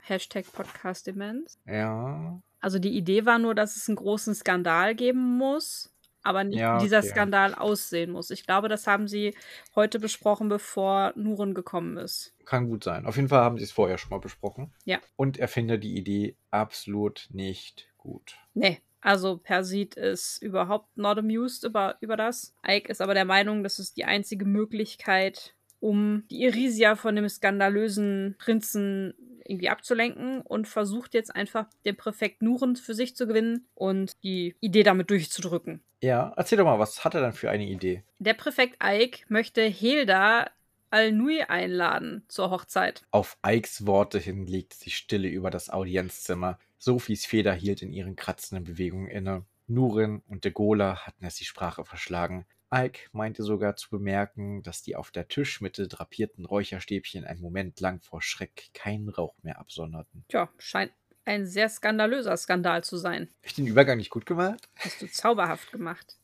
Hashtag 0.02 0.46
Podcast 0.54 1.08
Demenz. 1.08 1.55
Ja, 1.66 2.42
Also 2.60 2.80
die 2.80 2.96
Idee 2.98 3.26
war 3.26 3.40
nur, 3.40 3.56
dass 3.56 3.76
es 3.76 3.88
einen 3.88 3.96
großen 3.98 4.34
Skandal 4.36 4.96
geben 4.96 5.38
muss, 5.38 5.92
aber 6.24 6.44
nicht 6.44 6.58
Ja, 6.60 6.78
wie 6.80 6.84
dieser 6.84 7.00
okay. 7.00 7.08
Skandal 7.10 7.54
aussehen 7.54 8.12
muss. 8.12 8.32
Ich 8.32 8.46
glaube, 8.46 8.68
das 8.70 8.88
haben 8.88 9.08
sie 9.08 9.36
heute 9.76 10.00
besprochen, 10.00 10.50
bevor 10.50 11.14
Nuren 11.16 11.54
gekommen 11.54 11.98
ist. 11.98 12.34
kann 12.46 12.68
gut 12.68 12.84
sein. 12.84 13.06
Auf 13.06 13.16
jeden 13.16 13.30
Fall 13.30 13.42
haben 13.44 13.58
sie 13.58 13.64
es 13.64 13.72
vorher 13.72 13.98
schon 13.98 14.10
mal 14.12 14.20
besprochen. 14.20 14.74
Ja. 14.86 15.00
Und 15.16 15.38
er 15.38 15.48
findet 15.48 15.84
die 15.84 15.96
Idee 15.98 16.36
absolut 16.52 17.28
nicht 17.32 17.88
gut. 17.98 18.36
Nee, 18.54 18.82
also 19.02 19.38
Persid 19.38 19.96
ist 19.96 20.42
überhaupt 20.42 20.96
not 20.98 21.18
amused 21.20 21.64
über, 21.64 21.98
über 22.02 22.18
das. 22.18 22.56
Ike 22.68 22.90
ist 22.90 23.02
aber 23.02 23.14
der 23.14 23.26
Meinung, 23.26 23.64
das 23.64 23.78
ist 23.80 23.98
die 23.98 24.06
einzige 24.06 24.46
Möglichkeit, 24.46 25.54
um 25.80 26.24
die 26.32 26.42
Irisia 26.44 26.96
von 26.96 27.16
dem 27.16 27.28
skandalösen 27.30 28.36
Prinzen 28.40 29.14
irgendwie 29.46 29.70
abzulenken 29.70 30.42
und 30.42 30.68
versucht 30.68 31.14
jetzt 31.14 31.36
einfach 31.36 31.68
den 31.86 31.96
Präfekt 31.96 32.42
Nuren 32.42 32.76
für 32.76 32.94
sich 32.94 33.16
zu 33.16 33.28
gewinnen 33.28 33.68
und 33.74 34.22
die 34.24 34.56
Idee 34.60 34.84
damit 34.84 35.10
durchzudrücken. 35.10 35.84
Ja, 36.02 36.34
erzähl 36.36 36.58
doch 36.58 36.66
mal, 36.66 36.80
was 36.80 37.04
hat 37.04 37.16
er 37.16 37.22
denn 37.22 37.34
für 37.34 37.50
eine 37.50 37.66
Idee? 37.66 38.04
Der 38.20 38.34
Präfekt 38.34 38.78
Ike 38.84 39.26
möchte 39.28 39.62
Hilda 39.62 40.50
Al-Nui 40.92 41.42
einladen 41.42 42.24
zur 42.28 42.52
Hochzeit. 42.52 43.04
Auf 43.12 43.38
Ikes 43.46 43.86
Worte 43.86 44.20
hin 44.20 44.46
legte 44.46 44.78
sich 44.78 44.96
Stille 44.96 45.28
über 45.28 45.50
das 45.50 45.70
Audienzzimmer. 45.70 46.60
Sophies 46.78 47.26
Feder 47.26 47.54
hielt 47.54 47.82
in 47.82 47.92
ihren 47.92 48.16
kratzenden 48.16 48.64
Bewegungen 48.64 49.08
inne. 49.08 49.46
Nurin 49.68 50.22
und 50.28 50.46
de 50.46 50.52
Gola 50.52 51.06
hatten 51.06 51.26
es 51.26 51.36
die 51.36 51.46
Sprache 51.46 51.84
verschlagen. 51.86 52.46
Ike 52.74 53.10
meinte 53.12 53.44
sogar 53.44 53.76
zu 53.76 53.90
bemerken, 53.90 54.64
dass 54.64 54.82
die 54.82 54.96
auf 54.96 55.12
der 55.12 55.28
Tischmitte 55.28 55.88
drapierten 55.88 56.46
Räucherstäbchen 56.46 57.26
einen 57.26 57.42
Moment 57.42 57.80
lang 57.80 58.02
vor 58.02 58.22
Schreck 58.22 58.70
keinen 58.74 59.10
Rauch 59.10 59.36
mehr 59.44 59.60
absonderten. 59.60 60.26
Tja, 60.30 60.50
scheint 60.58 60.92
ein 61.26 61.46
sehr 61.46 61.70
skandalöser 61.70 62.38
Skandal 62.38 62.84
zu 62.84 62.98
sein. 62.98 63.30
Hab 63.40 63.46
ich 63.46 63.54
den 63.54 63.68
Übergang 63.68 63.98
nicht 63.98 64.10
gut 64.10 64.26
gemacht? 64.26 64.70
Hast 64.76 65.02
du 65.02 65.08
zauberhaft 65.08 65.72
gemacht. 65.72 66.18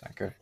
Danke. 0.00 0.34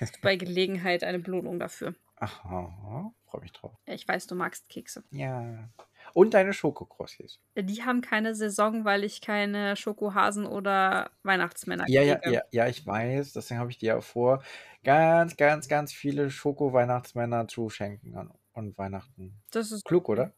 Hast 0.00 0.16
du 0.16 0.20
bei 0.20 0.36
Gelegenheit 0.36 1.02
eine 1.02 1.18
Belohnung 1.18 1.58
dafür. 1.58 1.94
Aha, 2.16 3.12
freue 3.26 3.40
mich 3.42 3.52
drauf. 3.52 3.76
Ich 3.86 4.06
weiß, 4.06 4.26
du 4.26 4.34
magst 4.34 4.68
Kekse. 4.68 5.04
Ja. 5.10 5.68
Und 6.16 6.34
deine 6.34 6.52
Schokokrossis. 6.52 7.40
Die 7.58 7.82
haben 7.84 8.02
keine 8.02 8.34
Saison, 8.36 8.84
weil 8.84 9.02
ich 9.04 9.20
keine 9.20 9.76
Schokohasen 9.76 10.46
oder 10.46 11.10
Weihnachtsmänner 11.22 11.86
Ja, 11.88 12.02
ja, 12.02 12.16
kriege. 12.22 12.32
ja, 12.32 12.42
ja, 12.50 12.66
ich 12.68 12.84
weiß. 12.86 13.32
Deswegen 13.32 13.60
habe 13.60 13.70
ich 13.70 13.78
dir 13.78 13.86
ja 13.94 14.00
vor, 14.00 14.42
ganz, 14.84 15.36
ganz, 15.36 15.68
ganz 15.68 15.92
viele 15.92 16.30
Schoko-Weihnachtsmänner 16.30 17.46
zu 17.48 17.70
schenken 17.70 18.16
an, 18.16 18.32
an 18.54 18.76
Weihnachten. 18.76 19.42
Das 19.50 19.72
ist 19.72 19.84
Klug, 19.84 20.08
oder? 20.08 20.34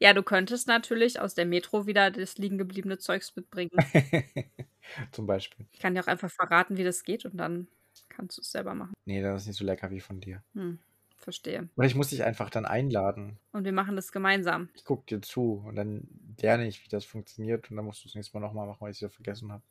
Ja, 0.00 0.12
du 0.14 0.22
könntest 0.22 0.66
natürlich 0.68 1.20
aus 1.20 1.34
der 1.34 1.46
Metro 1.46 1.86
wieder 1.86 2.10
das 2.10 2.38
liegen 2.38 2.58
gebliebene 2.58 2.98
Zeugs 2.98 3.34
mitbringen. 3.36 3.70
Zum 5.12 5.26
Beispiel. 5.26 5.66
Ich 5.72 5.80
kann 5.80 5.94
dir 5.94 6.02
auch 6.02 6.06
einfach 6.08 6.30
verraten, 6.30 6.76
wie 6.76 6.84
das 6.84 7.04
geht 7.04 7.24
und 7.24 7.36
dann 7.38 7.68
kannst 8.08 8.36
du 8.38 8.42
es 8.42 8.50
selber 8.50 8.74
machen. 8.74 8.94
Nee, 9.06 9.22
das 9.22 9.42
ist 9.42 9.46
nicht 9.48 9.56
so 9.56 9.64
lecker 9.64 9.90
wie 9.90 9.98
von 10.00 10.20
dir. 10.20 10.44
Hm, 10.54 10.78
verstehe. 11.28 11.68
Oder 11.76 11.86
ich 11.86 11.94
muss 11.94 12.08
dich 12.08 12.22
einfach 12.24 12.48
dann 12.50 12.64
einladen. 12.64 13.38
Und 13.52 13.64
wir 13.64 13.72
machen 13.72 13.96
das 13.96 14.12
gemeinsam. 14.12 14.68
Ich 14.74 14.84
gucke 14.84 15.04
dir 15.06 15.20
zu 15.20 15.62
und 15.66 15.76
dann 15.76 16.08
lerne 16.40 16.66
ich, 16.66 16.82
wie 16.84 16.88
das 16.88 17.04
funktioniert 17.04 17.70
und 17.70 17.76
dann 17.76 17.84
musst 17.84 18.02
du 18.02 18.08
das 18.08 18.14
nächste 18.14 18.36
Mal 18.38 18.46
nochmal 18.46 18.66
machen, 18.66 18.78
weil 18.80 18.90
ich 18.90 18.96
es 18.96 19.02
wieder 19.02 19.10
vergessen 19.10 19.52
habe. 19.52 19.62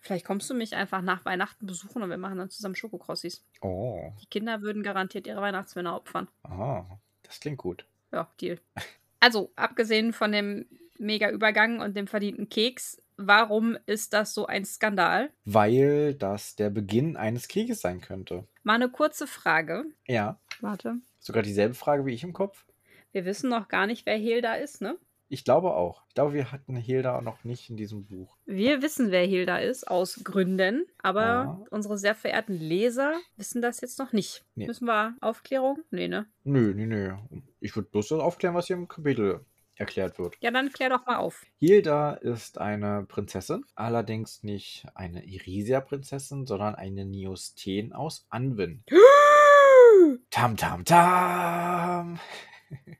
Vielleicht 0.00 0.26
kommst 0.26 0.50
du 0.50 0.54
mich 0.54 0.74
einfach 0.74 1.00
nach 1.00 1.24
Weihnachten 1.24 1.66
besuchen 1.66 2.02
und 2.02 2.10
wir 2.10 2.18
machen 2.18 2.36
dann 2.38 2.50
zusammen 2.50 2.74
Schokokrossis. 2.74 3.46
Oh, 3.62 4.12
Die 4.20 4.26
Kinder 4.26 4.60
würden 4.60 4.82
garantiert 4.82 5.26
ihre 5.26 5.40
Weihnachtsmänner 5.40 5.94
opfern. 5.96 6.28
aha, 6.42 6.98
das 7.22 7.40
klingt 7.40 7.58
gut. 7.58 7.86
Ja, 8.12 8.28
Deal. 8.40 8.58
Also, 9.20 9.50
abgesehen 9.56 10.12
von 10.12 10.32
dem 10.32 10.66
mega 10.98 11.30
Übergang 11.30 11.80
und 11.80 11.96
dem 11.96 12.06
verdienten 12.06 12.48
Keks. 12.50 13.00
Warum 13.16 13.76
ist 13.86 14.12
das 14.12 14.34
so 14.34 14.46
ein 14.46 14.64
Skandal? 14.64 15.30
Weil 15.44 16.14
das 16.14 16.56
der 16.56 16.70
Beginn 16.70 17.16
eines 17.16 17.48
Krieges 17.48 17.80
sein 17.80 18.00
könnte. 18.00 18.44
Mal 18.64 18.74
eine 18.74 18.88
kurze 18.90 19.26
Frage. 19.26 19.84
Ja. 20.06 20.38
Warte. 20.60 20.96
Sogar 21.20 21.42
dieselbe 21.42 21.74
Frage 21.74 22.06
wie 22.06 22.14
ich 22.14 22.24
im 22.24 22.32
Kopf? 22.32 22.64
Wir 23.12 23.24
wissen 23.24 23.48
noch 23.50 23.68
gar 23.68 23.86
nicht, 23.86 24.06
wer 24.06 24.16
Hilda 24.16 24.54
ist, 24.54 24.80
ne? 24.80 24.96
Ich 25.28 25.44
glaube 25.44 25.74
auch. 25.74 26.02
Ich 26.08 26.14
glaube, 26.14 26.34
wir 26.34 26.52
hatten 26.52 26.76
Hilda 26.76 27.20
noch 27.20 27.44
nicht 27.44 27.70
in 27.70 27.76
diesem 27.76 28.04
Buch. 28.04 28.36
Wir 28.44 28.82
wissen, 28.82 29.10
wer 29.10 29.24
Hilda 29.24 29.58
ist, 29.58 29.88
aus 29.88 30.20
Gründen. 30.22 30.84
Aber 31.02 31.22
Ja. 31.22 31.60
unsere 31.70 31.96
sehr 31.98 32.14
verehrten 32.14 32.54
Leser 32.58 33.14
wissen 33.36 33.62
das 33.62 33.80
jetzt 33.80 33.98
noch 33.98 34.12
nicht. 34.12 34.44
Nee. 34.54 34.66
Müssen 34.66 34.86
wir 34.86 35.16
Aufklärung? 35.20 35.78
Nee, 35.90 36.08
ne? 36.08 36.26
Nö, 36.44 36.74
nö, 36.74 36.86
nö. 36.86 37.14
Ich 37.60 37.74
würde 37.74 37.88
bloß 37.90 38.08
das 38.08 38.20
aufklären, 38.20 38.54
was 38.54 38.66
hier 38.66 38.76
im 38.76 38.86
Kapitel 38.86 39.44
erklärt 39.76 40.18
wird. 40.18 40.36
Ja, 40.40 40.50
dann 40.50 40.70
klär 40.72 40.90
doch 40.90 41.06
mal 41.06 41.16
auf. 41.16 41.44
Hilda 41.58 42.12
ist 42.14 42.58
eine 42.58 43.04
Prinzessin, 43.06 43.64
allerdings 43.74 44.42
nicht 44.42 44.86
eine 44.94 45.24
Irisia-Prinzessin, 45.24 46.46
sondern 46.46 46.74
eine 46.74 47.04
Neosten 47.04 47.92
aus 47.92 48.26
Anwin. 48.30 48.84
Tam, 50.30 50.56
tam, 50.56 50.84
tam! 50.84 52.18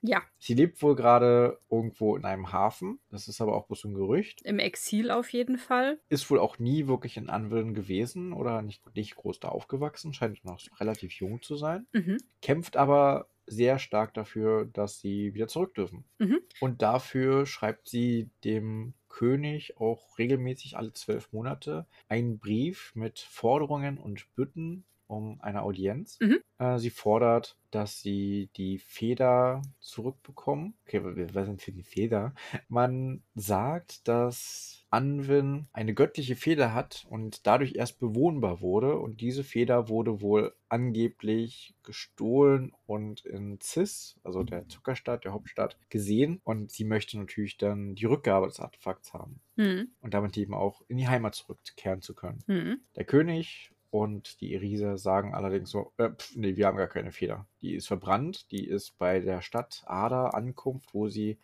Ja, 0.02 0.22
Sie 0.38 0.54
lebt 0.54 0.80
wohl 0.82 0.94
gerade 0.94 1.58
irgendwo 1.68 2.14
in 2.14 2.24
einem 2.24 2.52
Hafen. 2.52 3.00
Das 3.10 3.26
ist 3.26 3.40
aber 3.40 3.56
auch 3.56 3.66
bloß 3.66 3.84
ein 3.84 3.94
Gerücht. 3.94 4.40
im 4.42 4.60
Exil 4.60 5.10
auf 5.10 5.32
jeden 5.32 5.58
Fall. 5.58 5.98
Ist 6.08 6.30
wohl 6.30 6.38
auch 6.38 6.60
nie 6.60 6.86
wirklich 6.86 7.16
in 7.16 7.28
Anwin 7.28 7.74
gewesen 7.74 8.32
oder 8.32 8.62
nicht, 8.62 8.82
nicht 8.94 9.16
groß 9.16 9.40
da 9.40 9.48
aufgewachsen. 9.48 10.12
Scheint 10.12 10.44
noch 10.44 10.60
relativ 10.78 11.12
jung 11.14 11.42
zu 11.42 11.56
sein. 11.56 11.86
Mhm. 11.92 12.18
Kämpft 12.40 12.76
aber 12.76 13.26
sehr 13.46 13.78
stark 13.78 14.14
dafür, 14.14 14.66
dass 14.66 15.00
sie 15.00 15.34
wieder 15.34 15.48
zurück 15.48 15.74
dürfen. 15.74 16.04
Mhm. 16.18 16.40
Und 16.60 16.82
dafür 16.82 17.46
schreibt 17.46 17.88
sie 17.88 18.30
dem 18.44 18.94
König 19.08 19.76
auch 19.78 20.18
regelmäßig 20.18 20.76
alle 20.76 20.92
zwölf 20.92 21.32
Monate 21.32 21.86
einen 22.08 22.38
Brief 22.38 22.92
mit 22.94 23.20
Forderungen 23.20 23.98
und 23.98 24.26
Bitten 24.34 24.84
um 25.06 25.40
eine 25.40 25.62
Audienz. 25.62 26.18
Mhm. 26.20 26.40
Äh, 26.58 26.78
sie 26.78 26.90
fordert, 26.90 27.56
dass 27.70 28.00
sie 28.00 28.50
die 28.56 28.78
Feder 28.78 29.62
zurückbekommen. 29.80 30.74
Okay, 30.86 31.02
was 31.34 31.46
sind 31.46 31.60
für 31.62 31.72
die 31.72 31.82
Feder? 31.82 32.34
Man 32.68 33.22
sagt, 33.34 34.06
dass 34.08 34.84
Anwin 34.90 35.66
eine 35.72 35.92
göttliche 35.94 36.36
Feder 36.36 36.72
hat 36.72 37.04
und 37.08 37.46
dadurch 37.48 37.74
erst 37.74 37.98
bewohnbar 37.98 38.60
wurde. 38.60 38.96
Und 38.98 39.20
diese 39.20 39.42
Feder 39.42 39.88
wurde 39.88 40.20
wohl 40.20 40.54
angeblich 40.68 41.74
gestohlen 41.82 42.72
und 42.86 43.24
in 43.24 43.58
Cis, 43.60 44.20
also 44.22 44.44
der 44.44 44.68
Zuckerstadt, 44.68 45.24
der 45.24 45.32
Hauptstadt, 45.32 45.76
gesehen. 45.88 46.40
Und 46.44 46.70
sie 46.70 46.84
möchte 46.84 47.18
natürlich 47.18 47.56
dann 47.56 47.96
die 47.96 48.04
Rückgabe 48.06 48.46
des 48.46 48.60
Artefakts 48.60 49.12
haben 49.12 49.40
Mhm. 49.56 49.88
und 50.00 50.14
damit 50.14 50.36
eben 50.36 50.54
auch 50.54 50.82
in 50.88 50.96
die 50.96 51.08
Heimat 51.08 51.34
zurückkehren 51.34 52.00
zu 52.00 52.14
können. 52.14 52.42
Mhm. 52.46 52.80
Der 52.96 53.04
König 53.04 53.72
und 53.94 54.40
die 54.40 54.54
Iriser 54.54 54.98
sagen 54.98 55.36
allerdings 55.36 55.70
so, 55.70 55.92
äh, 55.98 56.10
pf, 56.10 56.34
nee, 56.34 56.56
wir 56.56 56.66
haben 56.66 56.76
gar 56.76 56.88
keine 56.88 57.12
Feder. 57.12 57.46
Die 57.62 57.76
ist 57.76 57.86
verbrannt, 57.86 58.50
die 58.50 58.66
ist 58.66 58.98
bei 58.98 59.20
der 59.20 59.40
Stadt 59.40 59.84
Ada 59.86 60.30
Ankunft, 60.30 60.92
wo 60.94 61.06
sie 61.06 61.38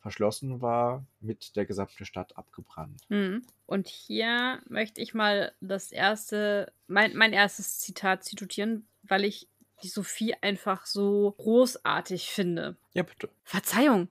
verschlossen 0.00 0.60
war, 0.60 1.06
mit 1.20 1.56
der 1.56 1.64
gesamten 1.64 2.04
Stadt 2.04 2.36
abgebrannt. 2.36 3.00
Mhm. 3.08 3.40
Und 3.64 3.88
hier 3.88 4.60
möchte 4.68 5.00
ich 5.00 5.14
mal 5.14 5.54
das 5.62 5.92
erste, 5.92 6.70
mein, 6.88 7.16
mein 7.16 7.32
erstes 7.32 7.78
Zitat 7.78 8.22
zitieren, 8.22 8.86
weil 9.02 9.24
ich 9.24 9.48
die 9.82 9.88
Sophie 9.88 10.34
einfach 10.42 10.84
so 10.84 11.34
großartig 11.38 12.28
finde. 12.28 12.76
Ja, 12.92 13.04
bitte. 13.04 13.30
Verzeihung, 13.44 14.08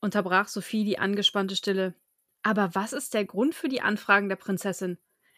unterbrach 0.00 0.48
Sophie 0.48 0.86
die 0.86 0.98
angespannte 0.98 1.54
Stille. 1.54 1.92
Aber 2.42 2.74
was 2.74 2.94
ist 2.94 3.12
der 3.12 3.26
Grund 3.26 3.54
für 3.54 3.68
die 3.68 3.82
Anfragen 3.82 4.30
der 4.30 4.36
Prinzessin? 4.36 4.96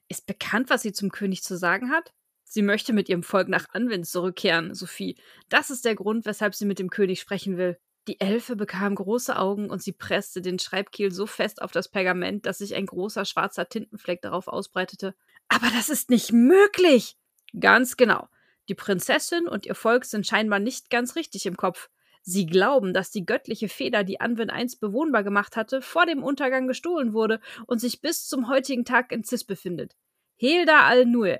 Ist 0.09 0.27
bekannt, 0.27 0.71
was 0.71 0.83
sie 0.83 0.93
zum 0.93 1.11
König 1.11 1.43
zu 1.43 1.57
sagen 1.57 1.91
hat? 1.91 2.13
Sie 2.45 2.63
möchte 2.63 2.95
mit 2.95 3.11
ihrem 3.11 3.23
Volk 3.23 3.49
nach 3.49 3.67
Anwind 3.73 4.07
zurückkehren, 4.07 4.75
Sophie. 4.75 5.17
Das 5.51 5.69
ist 5.69 5.85
der 5.85 5.95
Grund, 5.95 6.25
weshalb 6.25 6.55
sie 6.55 6.65
mit 6.65 6.79
dem 6.79 6.89
König 6.89 7.21
sprechen 7.21 7.59
will. 7.59 7.79
Die 8.09 8.21
Elfe 8.23 8.57
bekam 8.57 8.95
große 8.95 9.37
Augen 9.37 9.69
und 9.69 9.83
sie 9.83 9.93
presste 9.93 10.41
den 10.41 10.59
Schreibkiel 10.59 11.13
so 11.13 11.27
fest 11.27 11.61
auf 11.61 11.73
das 11.73 11.91
Pergament, 11.91 12.47
dass 12.47 12.59
sich 12.59 12.75
ein 12.75 12.87
großer 12.87 13.27
schwarzer 13.27 13.69
Tintenfleck 13.69 14.23
darauf 14.23 14.49
ausbreitete. 14.49 15.15
Aber 15.49 15.69
das 15.77 15.91
ist 15.91 16.09
nicht 16.09 16.33
möglich! 16.33 17.19
Ganz 17.61 17.99
genau. 17.99 18.29
Die 18.71 18.75
Prinzessin 18.75 19.47
und 19.47 19.67
ihr 19.67 19.75
Volk 19.75 20.07
sind 20.07 20.27
scheinbar 20.27 20.59
nicht 20.59 20.89
ganz 20.89 21.17
richtig 21.17 21.45
im 21.45 21.57
Kopf. 21.59 21.91
Sie 22.23 22.47
glauben, 22.47 22.93
dass 22.93 23.11
die 23.11 23.25
göttliche 23.25 23.69
Feder, 23.69 24.05
die 24.05 24.21
Anwin 24.21 24.51
einst 24.51 24.81
bewohnbar 24.81 25.25
gemacht 25.25 25.57
hatte, 25.57 25.83
vor 25.83 26.07
dem 26.07 26.23
Untergang 26.23 26.67
gestohlen 26.67 27.13
wurde 27.13 27.41
und 27.67 27.81
sich 27.81 28.01
bis 28.01 28.27
zum 28.27 28.49
heutigen 28.49 28.85
Tag 28.85 29.13
in 29.13 29.25
Cis 29.25 29.45
befindet. 29.45 29.97
Hilda 30.37 30.87
al-Nur 30.87 31.39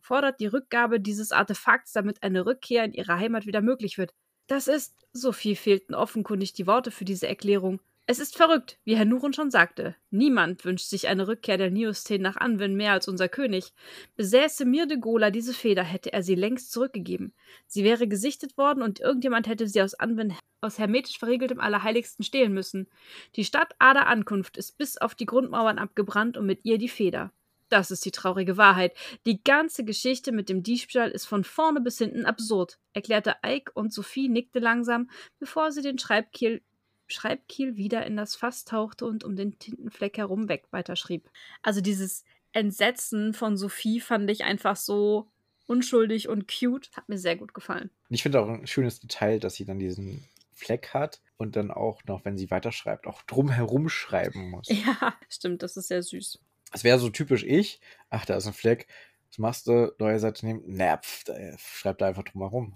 fordert 0.00 0.40
die 0.40 0.46
Rückgabe 0.46 1.00
dieses 1.00 1.32
Artefakts, 1.32 1.92
damit 1.92 2.22
eine 2.22 2.46
Rückkehr 2.46 2.84
in 2.84 2.92
ihre 2.92 3.18
Heimat 3.18 3.46
wieder 3.46 3.60
möglich 3.60 3.98
wird. 3.98 4.12
Das 4.46 4.68
ist, 4.68 4.94
Sophie 5.12 5.56
fehlten 5.56 5.94
offenkundig 5.94 6.52
die 6.52 6.66
Worte 6.66 6.90
für 6.90 7.04
diese 7.04 7.28
Erklärung. 7.28 7.80
Es 8.04 8.18
ist 8.18 8.36
verrückt, 8.36 8.78
wie 8.84 8.96
Herr 8.96 9.04
Nuren 9.04 9.32
schon 9.32 9.52
sagte. 9.52 9.94
Niemand 10.10 10.64
wünscht 10.64 10.88
sich 10.88 11.06
eine 11.06 11.28
Rückkehr 11.28 11.56
der 11.56 11.70
Neosteen 11.70 12.20
nach 12.20 12.36
Anwen 12.36 12.74
mehr 12.74 12.92
als 12.92 13.06
unser 13.06 13.28
König. 13.28 13.72
Besäße 14.16 14.64
Mir 14.64 14.86
de 14.86 14.98
Gola 14.98 15.30
diese 15.30 15.54
Feder, 15.54 15.84
hätte 15.84 16.12
er 16.12 16.24
sie 16.24 16.34
längst 16.34 16.72
zurückgegeben. 16.72 17.32
Sie 17.68 17.84
wäre 17.84 18.08
gesichtet 18.08 18.58
worden 18.58 18.82
und 18.82 18.98
irgendjemand 18.98 19.46
hätte 19.46 19.68
sie 19.68 19.80
aus 19.80 19.94
Anwen 19.94 20.34
aus 20.60 20.80
hermetisch 20.80 21.18
verriegeltem 21.18 21.60
Allerheiligsten 21.60 22.24
stehlen 22.24 22.52
müssen. 22.52 22.88
Die 23.36 23.44
Stadt 23.44 23.74
Ader 23.78 24.08
Ankunft 24.08 24.56
ist 24.56 24.78
bis 24.78 24.96
auf 24.96 25.14
die 25.14 25.26
Grundmauern 25.26 25.78
abgebrannt 25.78 26.36
und 26.36 26.46
mit 26.46 26.64
ihr 26.64 26.78
die 26.78 26.88
Feder. 26.88 27.32
Das 27.68 27.90
ist 27.90 28.04
die 28.04 28.10
traurige 28.10 28.56
Wahrheit. 28.56 28.94
Die 29.26 29.42
ganze 29.42 29.84
Geschichte 29.84 30.32
mit 30.32 30.48
dem 30.48 30.62
Diebstahl 30.62 31.10
ist 31.10 31.24
von 31.24 31.42
vorne 31.42 31.80
bis 31.80 31.98
hinten 31.98 32.26
absurd, 32.26 32.78
erklärte 32.92 33.36
Ike 33.46 33.72
und 33.74 33.94
Sophie 33.94 34.28
nickte 34.28 34.58
langsam, 34.58 35.08
bevor 35.38 35.72
sie 35.72 35.80
den 35.80 35.98
Schreibkiel, 35.98 36.62
Schreibkiel 37.12 37.76
wieder 37.76 38.06
in 38.06 38.16
das 38.16 38.34
Fass 38.34 38.64
tauchte 38.64 39.06
und 39.06 39.24
um 39.24 39.36
den 39.36 39.58
Tintenfleck 39.58 40.18
herum 40.18 40.48
weg 40.48 40.64
weiterschrieb. 40.70 41.30
Also 41.62 41.80
dieses 41.80 42.24
Entsetzen 42.52 43.34
von 43.34 43.56
Sophie 43.56 44.00
fand 44.00 44.30
ich 44.30 44.44
einfach 44.44 44.76
so 44.76 45.28
unschuldig 45.66 46.28
und 46.28 46.46
cute. 46.48 46.90
Hat 46.92 47.08
mir 47.08 47.18
sehr 47.18 47.36
gut 47.36 47.54
gefallen. 47.54 47.90
Ich 48.08 48.22
finde 48.22 48.40
auch 48.40 48.48
ein 48.48 48.66
schönes 48.66 49.00
Detail, 49.00 49.38
dass 49.38 49.54
sie 49.54 49.64
dann 49.64 49.78
diesen 49.78 50.24
Fleck 50.52 50.94
hat 50.94 51.20
und 51.36 51.56
dann 51.56 51.70
auch 51.70 52.04
noch, 52.04 52.24
wenn 52.24 52.36
sie 52.36 52.50
weiterschreibt, 52.50 53.06
auch 53.06 53.22
drumherum 53.22 53.88
schreiben 53.88 54.50
muss. 54.50 54.68
Ja, 54.70 55.14
stimmt, 55.28 55.62
das 55.62 55.76
ist 55.76 55.88
sehr 55.88 56.02
süß. 56.02 56.38
Es 56.72 56.84
wäre 56.84 56.98
so 56.98 57.10
typisch 57.10 57.44
ich. 57.44 57.80
Ach, 58.10 58.24
da 58.24 58.36
ist 58.36 58.46
ein 58.46 58.52
Fleck. 58.52 58.86
Was 59.30 59.38
machst 59.38 59.66
du? 59.66 59.94
Neue 59.98 60.18
Seite 60.18 60.46
nehmen? 60.46 60.62
Napf, 60.66 61.24
schreib 61.56 61.98
da 61.98 62.06
einfach 62.06 62.22
drumherum. 62.22 62.74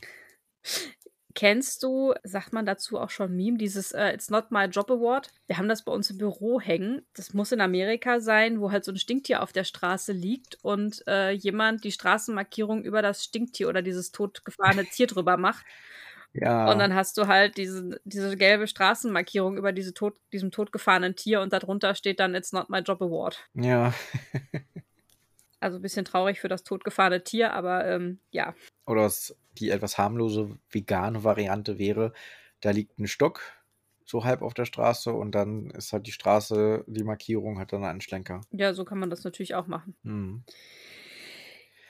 Kennst 1.36 1.82
du, 1.82 2.14
sagt 2.24 2.54
man 2.54 2.64
dazu 2.64 2.98
auch 2.98 3.10
schon 3.10 3.36
Meme, 3.36 3.58
dieses 3.58 3.92
äh, 3.92 4.14
It's 4.14 4.30
Not 4.30 4.50
My 4.50 4.64
Job 4.64 4.90
Award? 4.90 5.30
Wir 5.46 5.58
haben 5.58 5.68
das 5.68 5.84
bei 5.84 5.92
uns 5.92 6.08
im 6.08 6.16
Büro 6.16 6.62
hängen. 6.62 7.04
Das 7.14 7.34
muss 7.34 7.52
in 7.52 7.60
Amerika 7.60 8.20
sein, 8.20 8.58
wo 8.58 8.72
halt 8.72 8.86
so 8.86 8.92
ein 8.92 8.96
Stinktier 8.96 9.42
auf 9.42 9.52
der 9.52 9.64
Straße 9.64 10.12
liegt 10.12 10.56
und 10.62 11.06
äh, 11.06 11.32
jemand 11.32 11.84
die 11.84 11.92
Straßenmarkierung 11.92 12.82
über 12.84 13.02
das 13.02 13.22
Stinktier 13.22 13.68
oder 13.68 13.82
dieses 13.82 14.12
totgefahrene 14.12 14.86
Tier 14.90 15.08
drüber 15.08 15.36
macht. 15.36 15.66
Ja. 16.32 16.72
Und 16.72 16.78
dann 16.78 16.94
hast 16.94 17.18
du 17.18 17.26
halt 17.26 17.58
diese, 17.58 18.00
diese 18.04 18.34
gelbe 18.38 18.66
Straßenmarkierung 18.66 19.58
über 19.58 19.72
diese 19.72 19.92
tot, 19.92 20.14
diesem 20.32 20.50
totgefahrenen 20.50 21.16
Tier 21.16 21.42
und 21.42 21.52
darunter 21.52 21.94
steht 21.94 22.18
dann 22.18 22.34
It's 22.34 22.52
Not 22.52 22.70
My 22.70 22.78
Job 22.78 23.02
Award. 23.02 23.46
Ja. 23.52 23.92
Also 25.58 25.78
ein 25.78 25.82
bisschen 25.82 26.04
traurig 26.04 26.40
für 26.40 26.48
das 26.48 26.64
totgefahrene 26.64 27.24
Tier, 27.24 27.52
aber 27.52 27.86
ähm, 27.86 28.20
ja. 28.30 28.54
Oder 28.86 29.02
was 29.02 29.34
die 29.60 29.70
etwas 29.70 29.98
harmlose 29.98 30.58
vegane 30.70 31.24
Variante 31.24 31.78
wäre, 31.78 32.12
da 32.60 32.70
liegt 32.70 32.98
ein 32.98 33.06
Stock 33.06 33.40
so 34.04 34.24
halb 34.24 34.40
auf 34.42 34.54
der 34.54 34.64
Straße 34.64 35.12
und 35.12 35.34
dann 35.34 35.70
ist 35.70 35.92
halt 35.92 36.06
die 36.06 36.12
Straße, 36.12 36.84
die 36.86 37.02
Markierung 37.02 37.58
hat 37.58 37.72
dann 37.72 37.84
einen 37.84 38.00
Schlenker. 38.00 38.40
Ja, 38.52 38.72
so 38.72 38.84
kann 38.84 38.98
man 38.98 39.10
das 39.10 39.24
natürlich 39.24 39.54
auch 39.54 39.66
machen. 39.66 39.96
Hm. 40.04 40.44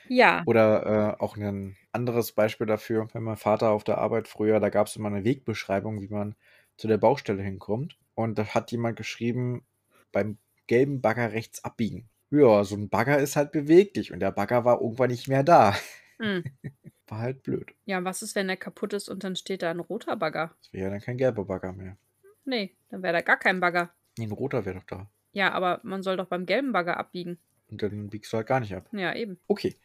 Ja. 0.09 0.43
Oder 0.45 1.15
äh, 1.19 1.21
auch 1.21 1.37
ein 1.37 1.75
anderes 1.91 2.31
Beispiel 2.31 2.65
dafür, 2.65 3.07
wenn 3.13 3.23
mein 3.23 3.37
Vater 3.37 3.69
auf 3.69 3.83
der 3.83 3.99
Arbeit 3.99 4.27
früher, 4.27 4.59
da 4.59 4.69
gab 4.69 4.87
es 4.87 4.95
immer 4.95 5.09
eine 5.09 5.23
Wegbeschreibung, 5.23 6.01
wie 6.01 6.07
man 6.07 6.35
zu 6.77 6.87
der 6.87 6.97
Baustelle 6.97 7.43
hinkommt. 7.43 7.97
Und 8.15 8.37
da 8.39 8.47
hat 8.47 8.71
jemand 8.71 8.95
geschrieben, 8.95 9.63
beim 10.11 10.37
gelben 10.65 11.01
Bagger 11.01 11.33
rechts 11.33 11.63
abbiegen. 11.63 12.09
Ja, 12.29 12.63
so 12.63 12.75
ein 12.75 12.89
Bagger 12.89 13.19
ist 13.19 13.35
halt 13.35 13.51
beweglich 13.51 14.11
und 14.11 14.19
der 14.19 14.31
Bagger 14.31 14.65
war 14.65 14.81
irgendwann 14.81 15.11
nicht 15.11 15.27
mehr 15.27 15.43
da. 15.43 15.75
Hm. 16.19 16.43
War 17.07 17.19
halt 17.19 17.43
blöd. 17.43 17.73
Ja, 17.85 18.03
was 18.03 18.21
ist, 18.21 18.35
wenn 18.35 18.47
der 18.47 18.57
kaputt 18.57 18.93
ist 18.93 19.09
und 19.09 19.23
dann 19.23 19.35
steht 19.35 19.61
da 19.61 19.71
ein 19.71 19.79
roter 19.79 20.15
Bagger? 20.17 20.53
Das 20.61 20.73
wäre 20.73 20.85
ja 20.85 20.89
dann 20.89 21.01
kein 21.01 21.17
gelber 21.17 21.45
Bagger 21.45 21.71
mehr. 21.71 21.97
Nee, 22.43 22.75
dann 22.89 23.01
wäre 23.01 23.13
da 23.13 23.21
gar 23.21 23.37
kein 23.37 23.59
Bagger. 23.59 23.91
Nee, 24.17 24.25
ein 24.25 24.31
roter 24.31 24.65
wäre 24.65 24.75
doch 24.75 24.85
da. 24.85 25.09
Ja, 25.31 25.51
aber 25.51 25.79
man 25.83 26.03
soll 26.03 26.17
doch 26.17 26.27
beim 26.27 26.45
gelben 26.45 26.71
Bagger 26.71 26.97
abbiegen. 26.97 27.37
Und 27.69 27.81
dann 27.81 28.09
biegst 28.09 28.31
du 28.31 28.37
halt 28.37 28.47
gar 28.47 28.59
nicht 28.59 28.73
ab. 28.73 28.89
Ja, 28.91 29.13
eben. 29.15 29.39
Okay. 29.47 29.75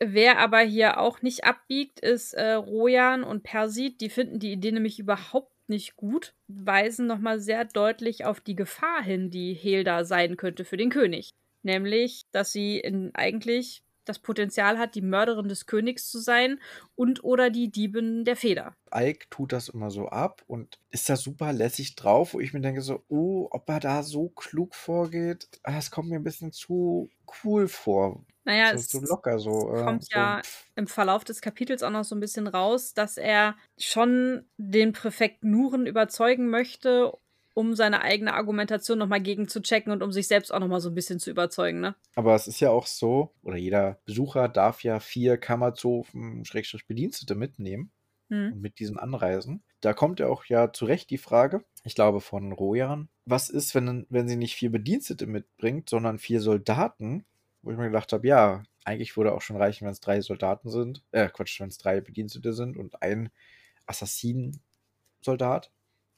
Wer 0.00 0.38
aber 0.38 0.60
hier 0.60 0.98
auch 0.98 1.22
nicht 1.22 1.44
abbiegt, 1.44 2.00
ist 2.00 2.34
äh, 2.34 2.52
Rojan 2.54 3.22
und 3.22 3.42
Persit. 3.42 4.00
Die 4.00 4.10
finden 4.10 4.38
die 4.38 4.52
Idee 4.52 4.72
nämlich 4.72 4.98
überhaupt 4.98 5.52
nicht 5.68 5.96
gut, 5.96 6.34
weisen 6.46 7.06
nochmal 7.06 7.40
sehr 7.40 7.64
deutlich 7.64 8.24
auf 8.24 8.40
die 8.40 8.56
Gefahr 8.56 9.02
hin, 9.02 9.30
die 9.30 9.54
Hilda 9.54 10.04
sein 10.04 10.36
könnte 10.36 10.64
für 10.64 10.76
den 10.76 10.90
König. 10.90 11.34
Nämlich, 11.62 12.26
dass 12.32 12.52
sie 12.52 12.78
in 12.78 13.14
eigentlich 13.14 13.82
das 14.04 14.18
Potenzial 14.18 14.78
hat, 14.78 14.94
die 14.94 15.02
Mörderin 15.02 15.48
des 15.48 15.66
Königs 15.66 16.10
zu 16.10 16.18
sein 16.18 16.60
und 16.94 17.24
oder 17.24 17.50
die 17.50 17.70
Diebin 17.70 18.24
der 18.24 18.36
Feder. 18.36 18.76
Ike 18.94 19.26
tut 19.30 19.52
das 19.52 19.68
immer 19.68 19.90
so 19.90 20.08
ab 20.08 20.42
und 20.46 20.78
ist 20.90 21.08
da 21.08 21.16
super 21.16 21.52
lässig 21.52 21.96
drauf, 21.96 22.34
wo 22.34 22.40
ich 22.40 22.52
mir 22.52 22.60
denke 22.60 22.82
so, 22.82 23.02
oh, 23.08 23.48
ob 23.50 23.68
er 23.68 23.80
da 23.80 24.02
so 24.02 24.28
klug 24.28 24.74
vorgeht, 24.74 25.48
ah, 25.62 25.78
es 25.78 25.90
kommt 25.90 26.08
mir 26.08 26.16
ein 26.16 26.24
bisschen 26.24 26.52
zu 26.52 27.10
cool 27.42 27.68
vor. 27.68 28.24
Naja, 28.44 28.70
so, 28.72 28.74
es 28.76 28.88
so 28.88 29.00
locker 29.00 29.38
so. 29.38 29.74
äh, 29.74 29.84
kommt 29.84 30.04
so, 30.04 30.18
ja 30.18 30.42
pff. 30.42 30.66
im 30.76 30.86
Verlauf 30.86 31.24
des 31.24 31.40
Kapitels 31.40 31.82
auch 31.82 31.90
noch 31.90 32.04
so 32.04 32.14
ein 32.14 32.20
bisschen 32.20 32.46
raus, 32.46 32.92
dass 32.92 33.16
er 33.16 33.56
schon 33.78 34.44
den 34.58 34.92
Präfekt 34.92 35.44
Nuren 35.44 35.86
überzeugen 35.86 36.50
möchte, 36.50 37.12
um 37.54 37.74
seine 37.74 38.02
eigene 38.02 38.34
Argumentation 38.34 38.98
nochmal 38.98 39.20
gegen 39.20 39.48
zu 39.48 39.62
checken 39.62 39.92
und 39.92 40.02
um 40.02 40.12
sich 40.12 40.28
selbst 40.28 40.52
auch 40.52 40.60
nochmal 40.60 40.80
so 40.80 40.90
ein 40.90 40.94
bisschen 40.94 41.20
zu 41.20 41.30
überzeugen, 41.30 41.80
ne? 41.80 41.94
Aber 42.16 42.34
es 42.34 42.48
ist 42.48 42.60
ja 42.60 42.70
auch 42.70 42.86
so, 42.86 43.32
oder 43.42 43.56
jeder 43.56 43.98
Besucher 44.04 44.48
darf 44.48 44.82
ja 44.82 45.00
vier 45.00 45.36
Kammerzofen, 45.36 46.44
Schrägstrich 46.44 46.86
Bedienstete 46.86 47.34
mitnehmen 47.34 47.90
Hm. 48.30 48.54
und 48.54 48.60
mit 48.62 48.78
diesen 48.78 48.98
anreisen. 48.98 49.62
Da 49.80 49.92
kommt 49.92 50.18
ja 50.18 50.28
auch 50.28 50.46
ja 50.46 50.72
zu 50.72 50.86
Recht 50.86 51.10
die 51.10 51.18
Frage, 51.18 51.62
ich 51.84 51.94
glaube 51.94 52.20
von 52.22 52.52
Rojan, 52.52 53.08
was 53.26 53.50
ist, 53.50 53.74
wenn, 53.74 54.06
wenn 54.08 54.28
sie 54.28 54.36
nicht 54.36 54.54
vier 54.56 54.70
Bedienstete 54.70 55.26
mitbringt, 55.26 55.90
sondern 55.90 56.18
vier 56.18 56.40
Soldaten? 56.40 57.24
Wo 57.62 57.70
ich 57.70 57.76
mir 57.76 57.86
gedacht 57.86 58.12
habe, 58.12 58.26
ja, 58.26 58.62
eigentlich 58.84 59.16
würde 59.16 59.32
auch 59.32 59.42
schon 59.42 59.56
reichen, 59.56 59.84
wenn 59.84 59.92
es 59.92 60.00
drei 60.00 60.20
Soldaten 60.20 60.70
sind. 60.70 61.02
Äh, 61.12 61.28
Quatsch, 61.28 61.60
wenn 61.60 61.68
es 61.68 61.78
drei 61.78 62.00
Bedienstete 62.00 62.52
sind 62.52 62.76
und 62.76 63.02
ein 63.02 63.30
Assassinensoldat, 63.86 65.70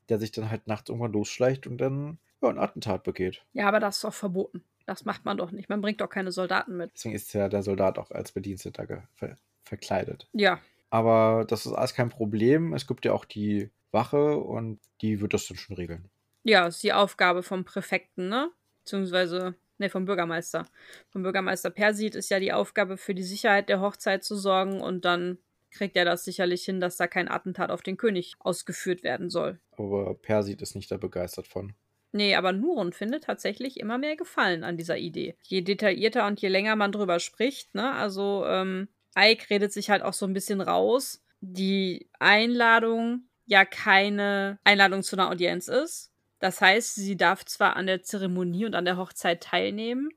der 0.09 0.19
sich 0.19 0.33
dann 0.33 0.51
halt 0.51 0.67
nachts 0.67 0.89
irgendwann 0.89 1.13
losschleicht 1.13 1.67
und 1.67 1.79
dann 1.79 2.19
ja, 2.43 2.49
ein 2.49 2.59
Attentat 2.59 3.03
begeht. 3.05 3.45
Ja, 3.53 3.67
aber 3.69 3.81
das 3.81 3.97
ist 3.97 4.05
doch 4.05 4.15
verboten. 4.15 4.63
Das 4.87 5.05
macht 5.05 5.25
man 5.25 5.37
doch 5.37 5.51
nicht. 5.51 5.69
Man 5.69 5.81
bringt 5.81 6.01
doch 6.01 6.09
keine 6.09 6.31
Soldaten 6.33 6.77
mit. 6.77 6.93
Deswegen 6.95 7.15
ist 7.15 7.33
ja 7.33 7.49
der 7.49 7.63
Soldat 7.63 7.99
auch 7.99 8.11
als 8.11 8.33
Bediensteter 8.33 8.87
ver 9.15 9.37
verkleidet. 9.65 10.29
Ja, 10.33 10.61
Aber 10.91 11.45
das 11.49 11.67
ist 11.67 11.73
alles 11.73 11.93
kein 11.95 12.09
Problem. 12.09 12.73
Es 12.73 12.87
gibt 12.87 13.05
ja 13.05 13.13
auch 13.13 13.25
die 13.25 13.71
Wache 13.91 14.37
und 14.37 14.79
die 15.01 15.21
wird 15.21 15.35
das 15.35 15.49
dann 15.49 15.57
schon 15.57 15.75
regeln. 15.77 16.09
ja, 16.45 16.67
ist 16.69 16.83
die 16.85 16.93
Aufgabe 16.93 17.43
vom 17.43 17.65
Präfekten, 17.65 18.29
ne? 18.29 18.51
Beziehungsweise, 18.85 19.57
ne, 19.79 19.91
vom 19.91 20.05
Bürgermeister. 20.05 20.67
Vom 21.09 21.23
Bürgermeister 21.25 21.71
Persit 21.71 22.15
ist 22.15 22.31
ja 22.31 22.39
die 22.39 22.53
Aufgabe, 22.53 22.97
für 22.97 23.15
die 23.15 23.25
Sicherheit 23.25 23.69
der 23.69 23.81
Hochzeit 23.81 24.23
zu 24.23 24.37
sorgen 24.37 24.81
und 24.81 25.05
dann 25.05 25.39
kriegt 25.73 25.97
er 25.97 26.05
das 26.05 26.25
sicherlich 26.25 26.65
hin, 26.65 26.79
dass 26.81 26.97
da 26.97 27.09
kein 27.09 27.29
Attentat 27.29 27.71
auf 27.73 27.83
den 27.83 27.97
König 27.97 28.37
ausgeführt 28.39 29.03
werden 29.03 29.31
soll. 29.31 29.59
Aber 29.79 30.15
Persit 30.15 30.63
ist 30.63 30.75
nicht 30.75 30.91
da 30.91 30.97
begeistert 30.97 31.47
von. 31.47 31.75
Nee, 32.13 32.35
aber 32.35 32.53
Nuren 32.53 32.93
findet 32.93 33.25
tatsächlich 33.25 33.79
immer 33.79 33.99
mehr 33.99 34.17
Gefallen 34.17 34.65
an 34.65 34.77
dieser 34.77 34.97
Idee. 34.97 35.37
Je 35.43 35.61
detaillierter 35.61 36.27
und 36.27 36.41
je 36.41 36.49
länger 36.49 36.77
man 36.77 36.93
drüber 36.93 37.21
spricht, 37.21 37.75
ne, 37.75 37.93
also 37.93 38.45
ähm, 38.47 38.89
Ike 39.19 39.51
redet 39.51 39.73
sich 39.73 39.91
halt 39.91 40.03
auch 40.03 40.13
so 40.13 40.27
ein 40.27 40.33
bisschen 40.33 40.61
raus, 40.61 41.23
die 41.41 42.09
Einladung 42.19 43.29
ja 43.47 43.65
keine 43.65 44.59
Einladung 44.65 45.03
zu 45.03 45.17
einer 45.17 45.31
Audienz 45.31 45.69
ist. 45.69 46.11
Das 46.39 46.61
heißt, 46.61 46.95
sie 46.95 47.17
darf 47.17 47.45
zwar 47.45 47.77
an 47.77 47.87
der 47.87 48.03
Zeremonie 48.03 48.67
und 48.67 48.75
an 48.75 48.85
der 48.85 48.97
Hochzeit 48.97 49.43
teilnehmen, 49.43 50.11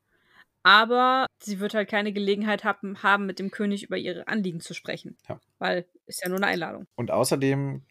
aber 0.64 1.26
sie 1.42 1.60
wird 1.60 1.74
halt 1.74 1.90
keine 1.90 2.12
Gelegenheit 2.12 2.64
haben, 2.64 3.02
haben 3.02 3.26
mit 3.26 3.40
dem 3.40 3.52
König 3.52 3.84
über 3.84 3.98
ihre 3.98 4.28
Anliegen 4.28 4.60
zu 4.60 4.74
sprechen. 4.74 5.18
Ja. 5.28 5.40
Weil 5.58 5.86
ist 6.06 6.22
ja 6.24 6.30
nur 6.30 6.38
eine 6.38 6.48
Einladung. 6.48 6.88
Und 6.96 7.12
außerdem 7.12 7.84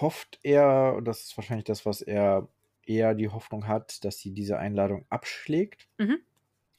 hofft 0.00 0.38
er, 0.42 0.94
und 0.96 1.04
das 1.06 1.22
ist 1.24 1.36
wahrscheinlich 1.36 1.64
das, 1.64 1.86
was 1.86 2.02
er 2.02 2.48
eher 2.84 3.14
die 3.14 3.28
Hoffnung 3.28 3.66
hat, 3.66 4.04
dass 4.04 4.18
sie 4.18 4.32
diese 4.32 4.58
Einladung 4.58 5.06
abschlägt 5.10 5.88
Mhm. 5.98 6.16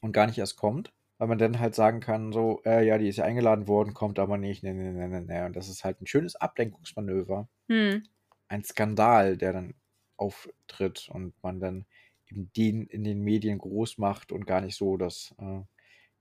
und 0.00 0.12
gar 0.12 0.26
nicht 0.26 0.38
erst 0.38 0.56
kommt. 0.56 0.92
Weil 1.18 1.28
man 1.28 1.38
dann 1.38 1.60
halt 1.60 1.74
sagen 1.74 2.00
kann, 2.00 2.32
so, 2.32 2.62
äh, 2.64 2.86
ja, 2.86 2.98
die 2.98 3.08
ist 3.08 3.16
ja 3.18 3.24
eingeladen 3.24 3.68
worden, 3.68 3.94
kommt 3.94 4.18
aber 4.20 4.38
nicht, 4.38 4.62
ne, 4.64 4.74
ne, 4.74 4.92
ne, 4.92 5.08
ne, 5.08 5.22
ne. 5.22 5.46
Und 5.46 5.56
das 5.56 5.68
ist 5.68 5.84
halt 5.84 6.00
ein 6.02 6.06
schönes 6.06 6.36
Ablenkungsmanöver. 6.36 7.48
Hm. 7.68 8.02
Ein 8.48 8.62
Skandal, 8.64 9.36
der 9.38 9.52
dann 9.52 9.74
auftritt 10.16 11.08
und 11.12 11.34
man 11.42 11.60
dann 11.60 11.86
eben 12.26 12.50
den 12.52 12.86
in 12.86 13.04
den 13.04 13.20
Medien 13.22 13.58
groß 13.58 13.98
macht 13.98 14.32
und 14.32 14.46
gar 14.46 14.60
nicht 14.60 14.76
so, 14.76 14.96
dass 14.96 15.34
äh, 15.38 15.60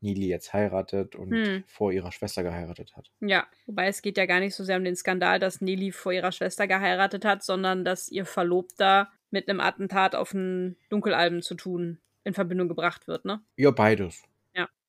Nili 0.02 0.28
jetzt 0.28 0.54
heiratet 0.54 1.16
und 1.16 1.32
Hm. 1.32 1.64
vor 1.68 1.92
ihrer 1.92 2.12
Schwester 2.12 2.44
geheiratet 2.44 2.96
hat. 2.96 3.10
Ja, 3.20 3.48
wobei 3.66 3.88
es 3.88 4.02
geht 4.02 4.18
ja 4.18 4.26
gar 4.26 4.40
nicht 4.40 4.56
so 4.56 4.64
sehr 4.64 4.78
um 4.78 4.84
den 4.84 4.96
Skandal, 4.96 5.40
dass 5.40 5.62
Nelly 5.62 5.92
vor 5.92 6.12
ihrer 6.14 6.32
Schwester 6.32 6.68
geheiratet 6.68 7.26
hat, 7.26 7.44
sondern 7.44 7.84
dass 7.84 8.10
ihr 8.10 8.26
Verlobter 8.26 9.12
mit 9.32 9.50
einem 9.50 9.60
Attentat 9.60 10.16
auf 10.16 10.34
einen 10.34 10.78
Dunkelalben 10.90 11.42
zu 11.42 11.56
tun 11.56 12.00
in 12.24 12.34
Verbindung 12.34 12.68
gebracht 12.68 13.08
wird, 13.08 13.26
ne? 13.26 13.42
Ja, 13.56 13.72
beides. 13.72 14.24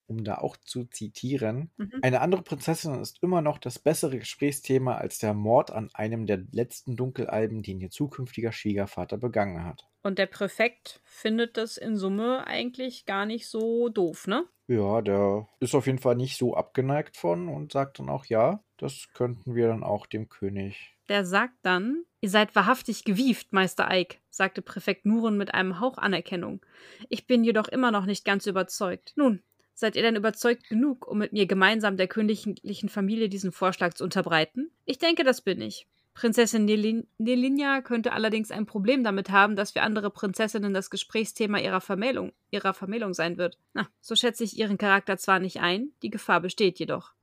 Um 0.09 0.23
da 0.23 0.39
auch 0.39 0.57
zu 0.57 0.85
zitieren. 0.85 1.71
Mhm. 1.77 1.99
Eine 2.01 2.21
andere 2.21 2.41
Prinzessin 2.41 2.95
ist 2.95 3.21
immer 3.21 3.41
noch 3.41 3.59
das 3.59 3.77
bessere 3.77 4.17
Gesprächsthema 4.17 4.95
als 4.95 5.19
der 5.19 5.35
Mord 5.35 5.71
an 5.71 5.89
einem 5.93 6.25
der 6.25 6.39
letzten 6.51 6.95
Dunkelalben, 6.95 7.61
den 7.61 7.79
ihr 7.79 7.91
zukünftiger 7.91 8.51
Schwiegervater 8.51 9.17
begangen 9.17 9.63
hat. 9.63 9.87
Und 10.01 10.17
der 10.17 10.25
Präfekt 10.25 11.01
findet 11.03 11.57
das 11.57 11.77
in 11.77 11.95
Summe 11.95 12.47
eigentlich 12.47 13.05
gar 13.05 13.25
nicht 13.25 13.47
so 13.47 13.89
doof, 13.89 14.27
ne? 14.27 14.45
Ja, 14.67 15.01
der 15.01 15.47
ist 15.59 15.75
auf 15.75 15.87
jeden 15.87 15.99
Fall 15.99 16.15
nicht 16.15 16.37
so 16.37 16.55
abgeneigt 16.55 17.17
von 17.17 17.49
und 17.49 17.71
sagt 17.71 17.99
dann 17.99 18.09
auch, 18.09 18.25
ja, 18.25 18.63
das 18.77 19.09
könnten 19.13 19.55
wir 19.55 19.67
dann 19.67 19.83
auch 19.83 20.05
dem 20.05 20.29
König. 20.29 20.95
Der 21.09 21.25
sagt 21.25 21.55
dann, 21.63 22.03
ihr 22.21 22.29
seid 22.29 22.55
wahrhaftig 22.55 23.03
gewieft, 23.03 23.51
Meister 23.51 23.89
Eik, 23.89 24.21
sagte 24.29 24.61
Präfekt 24.61 25.05
Nuren 25.05 25.37
mit 25.37 25.53
einem 25.53 25.79
Hauch 25.79 25.97
Anerkennung. 25.97 26.63
Ich 27.09 27.25
bin 27.25 27.43
jedoch 27.43 27.67
immer 27.67 27.91
noch 27.91 28.05
nicht 28.05 28.25
ganz 28.25 28.45
überzeugt. 28.45 29.13
Nun, 29.15 29.41
seid 29.79 29.95
ihr 29.95 30.01
denn 30.01 30.15
überzeugt 30.15 30.67
genug, 30.69 31.07
um 31.07 31.17
mit 31.17 31.33
mir 31.33 31.45
gemeinsam 31.45 31.97
der 31.97 32.07
königlichen 32.07 32.89
Familie 32.89 33.29
diesen 33.29 33.51
Vorschlag 33.51 33.93
zu 33.93 34.03
unterbreiten? 34.03 34.71
Ich 34.85 34.97
denke, 34.97 35.23
das 35.23 35.41
bin 35.41 35.61
ich. 35.61 35.87
Prinzessin 36.13 36.65
Nelin 36.65 37.07
Nelinja 37.17 37.81
könnte 37.81 38.11
allerdings 38.11 38.51
ein 38.51 38.65
Problem 38.65 39.05
damit 39.05 39.29
haben, 39.29 39.55
dass 39.55 39.71
für 39.71 39.81
andere 39.81 40.09
Prinzessinnen 40.11 40.73
das 40.73 40.89
Gesprächsthema 40.89 41.59
ihrer 41.59 41.79
Vermählung, 41.79 42.33
ihrer 42.51 42.73
Vermählung 42.73 43.13
sein 43.13 43.37
wird. 43.37 43.57
Na, 43.73 43.87
so 44.01 44.15
schätze 44.15 44.43
ich 44.43 44.57
ihren 44.57 44.77
Charakter 44.77 45.17
zwar 45.17 45.39
nicht 45.39 45.61
ein, 45.61 45.93
die 46.03 46.09
Gefahr 46.09 46.41
besteht 46.41 46.77
jedoch. 46.77 47.13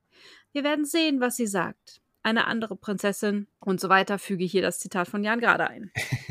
Wir 0.51 0.63
werden 0.63 0.85
sehen, 0.85 1.19
was 1.19 1.35
sie 1.35 1.45
sagt. 1.45 2.01
Eine 2.23 2.47
andere 2.47 2.75
Prinzessin 2.75 3.47
und 3.59 3.79
so 3.79 3.87
weiter 3.87 4.17
füge 4.17 4.45
hier 4.45 4.63
das 4.63 4.79
Zitat 4.79 5.07
von 5.07 5.23
Jan 5.23 5.39
gerade 5.39 5.69
ein. 5.69 5.91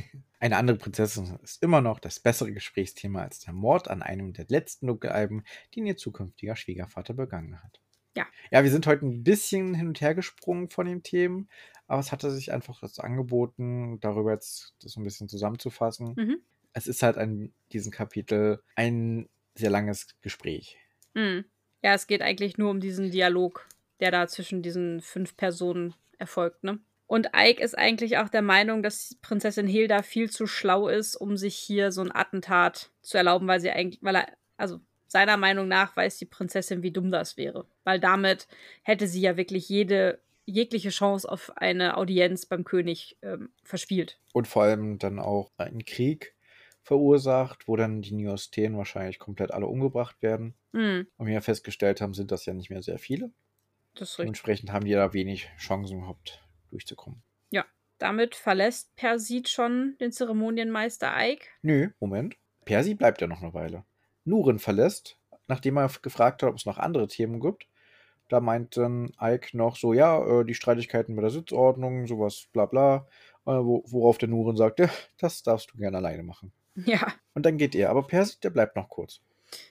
Eine 0.46 0.58
andere 0.58 0.76
Prinzessin 0.76 1.40
ist 1.42 1.60
immer 1.60 1.80
noch 1.80 1.98
das 1.98 2.20
bessere 2.20 2.52
Gesprächsthema 2.52 3.20
als 3.20 3.40
der 3.40 3.52
Mord 3.52 3.90
an 3.90 4.00
einem 4.00 4.32
der 4.32 4.46
letzten 4.48 4.86
Dunkelalben, 4.86 5.44
den 5.74 5.86
ihr 5.86 5.96
zukünftiger 5.96 6.54
Schwiegervater 6.54 7.14
begangen 7.14 7.60
hat. 7.64 7.80
Ja. 8.16 8.28
Ja, 8.52 8.62
wir 8.62 8.70
sind 8.70 8.86
heute 8.86 9.06
ein 9.06 9.24
bisschen 9.24 9.74
hin 9.74 9.88
und 9.88 10.00
her 10.00 10.14
gesprungen 10.14 10.70
von 10.70 10.86
den 10.86 11.02
Themen, 11.02 11.48
aber 11.88 11.98
es 11.98 12.12
hatte 12.12 12.30
sich 12.30 12.52
einfach 12.52 12.78
das 12.78 13.00
angeboten, 13.00 13.98
darüber 13.98 14.34
jetzt 14.34 14.76
das 14.80 14.96
ein 14.96 15.02
bisschen 15.02 15.28
zusammenzufassen. 15.28 16.14
Mhm. 16.16 16.36
Es 16.72 16.86
ist 16.86 17.02
halt 17.02 17.16
in 17.16 17.52
diesem 17.72 17.90
Kapitel 17.90 18.62
ein 18.76 19.28
sehr 19.56 19.70
langes 19.70 20.14
Gespräch. 20.20 20.78
Hm. 21.16 21.44
Ja, 21.82 21.94
es 21.94 22.06
geht 22.06 22.22
eigentlich 22.22 22.56
nur 22.56 22.70
um 22.70 22.78
diesen 22.78 23.10
Dialog, 23.10 23.66
der 23.98 24.12
da 24.12 24.28
zwischen 24.28 24.62
diesen 24.62 25.00
fünf 25.00 25.36
Personen 25.36 25.94
erfolgt, 26.18 26.62
ne? 26.62 26.78
Und 27.06 27.30
Ike 27.36 27.62
ist 27.62 27.78
eigentlich 27.78 28.18
auch 28.18 28.28
der 28.28 28.42
Meinung, 28.42 28.82
dass 28.82 29.16
Prinzessin 29.22 29.66
Hilda 29.68 30.02
viel 30.02 30.28
zu 30.30 30.46
schlau 30.46 30.88
ist, 30.88 31.14
um 31.16 31.36
sich 31.36 31.56
hier 31.56 31.92
so 31.92 32.00
ein 32.02 32.14
Attentat 32.14 32.90
zu 33.02 33.16
erlauben, 33.16 33.46
weil 33.46 33.60
sie 33.60 33.70
eigentlich, 33.70 34.02
weil 34.02 34.16
er, 34.16 34.26
also 34.56 34.80
seiner 35.06 35.36
Meinung 35.36 35.68
nach 35.68 35.96
weiß 35.96 36.18
die 36.18 36.24
Prinzessin, 36.24 36.82
wie 36.82 36.90
dumm 36.90 37.12
das 37.12 37.36
wäre. 37.36 37.66
Weil 37.84 38.00
damit 38.00 38.48
hätte 38.82 39.06
sie 39.06 39.20
ja 39.20 39.36
wirklich 39.36 39.68
jede, 39.68 40.18
jegliche 40.46 40.90
Chance 40.90 41.30
auf 41.30 41.56
eine 41.56 41.96
Audienz 41.96 42.44
beim 42.46 42.64
König 42.64 43.16
ähm, 43.22 43.50
verspielt. 43.62 44.18
Und 44.32 44.48
vor 44.48 44.64
allem 44.64 44.98
dann 44.98 45.20
auch 45.20 45.52
einen 45.58 45.84
Krieg 45.84 46.34
verursacht, 46.82 47.68
wo 47.68 47.76
dann 47.76 48.02
die 48.02 48.14
Neosteen 48.14 48.76
wahrscheinlich 48.76 49.18
komplett 49.20 49.52
alle 49.52 49.66
umgebracht 49.66 50.20
werden. 50.22 50.54
Hm, 50.72 51.06
Und 51.16 51.26
wir 51.26 51.40
festgestellt 51.40 52.00
haben, 52.00 52.14
sind 52.14 52.30
das 52.32 52.46
ja 52.46 52.52
nicht 52.54 52.70
mehr 52.70 52.82
sehr 52.82 52.98
viele. 52.98 53.30
das 53.94 54.10
ist 54.10 54.18
richtig. 54.18 54.24
Dementsprechend 54.24 54.72
haben 54.72 54.84
die 54.84 54.92
da 54.92 55.12
wenig 55.12 55.48
Chancen 55.58 55.98
überhaupt 55.98 56.45
durchzukommen. 56.70 57.22
Damit 57.98 58.34
verlässt 58.34 58.94
Persit 58.96 59.48
schon 59.48 59.96
den 60.00 60.12
Zeremonienmeister 60.12 61.12
Ike. 61.16 61.46
Nö, 61.62 61.88
Moment. 61.98 62.36
Persi 62.66 62.94
bleibt 62.94 63.20
ja 63.20 63.26
noch 63.26 63.42
eine 63.42 63.54
Weile. 63.54 63.84
Nuren 64.24 64.58
verlässt, 64.58 65.18
nachdem 65.46 65.78
er 65.78 65.90
gefragt 66.02 66.42
hat, 66.42 66.50
ob 66.50 66.56
es 66.56 66.66
noch 66.66 66.78
andere 66.78 67.08
Themen 67.08 67.40
gibt. 67.40 67.66
Da 68.28 68.40
meint 68.40 68.76
dann 68.76 69.12
Ike 69.20 69.56
noch 69.56 69.76
so, 69.76 69.92
ja, 69.94 70.40
äh, 70.40 70.44
die 70.44 70.54
Streitigkeiten 70.54 71.14
mit 71.14 71.22
der 71.22 71.30
Sitzordnung, 71.30 72.06
sowas, 72.06 72.48
bla 72.52 72.66
bla. 72.66 73.06
Äh, 73.46 73.52
wo, 73.52 73.82
worauf 73.86 74.18
der 74.18 74.28
Nuren 74.28 74.56
sagt, 74.56 74.80
ja, 74.80 74.90
das 75.18 75.42
darfst 75.42 75.72
du 75.72 75.78
gerne 75.78 75.96
alleine 75.96 76.22
machen. 76.22 76.52
Ja, 76.74 77.14
Und 77.32 77.46
dann 77.46 77.56
geht 77.56 77.74
er. 77.74 77.88
Aber 77.88 78.06
Persi, 78.06 78.38
der 78.40 78.50
bleibt 78.50 78.76
noch 78.76 78.90
kurz. 78.90 79.20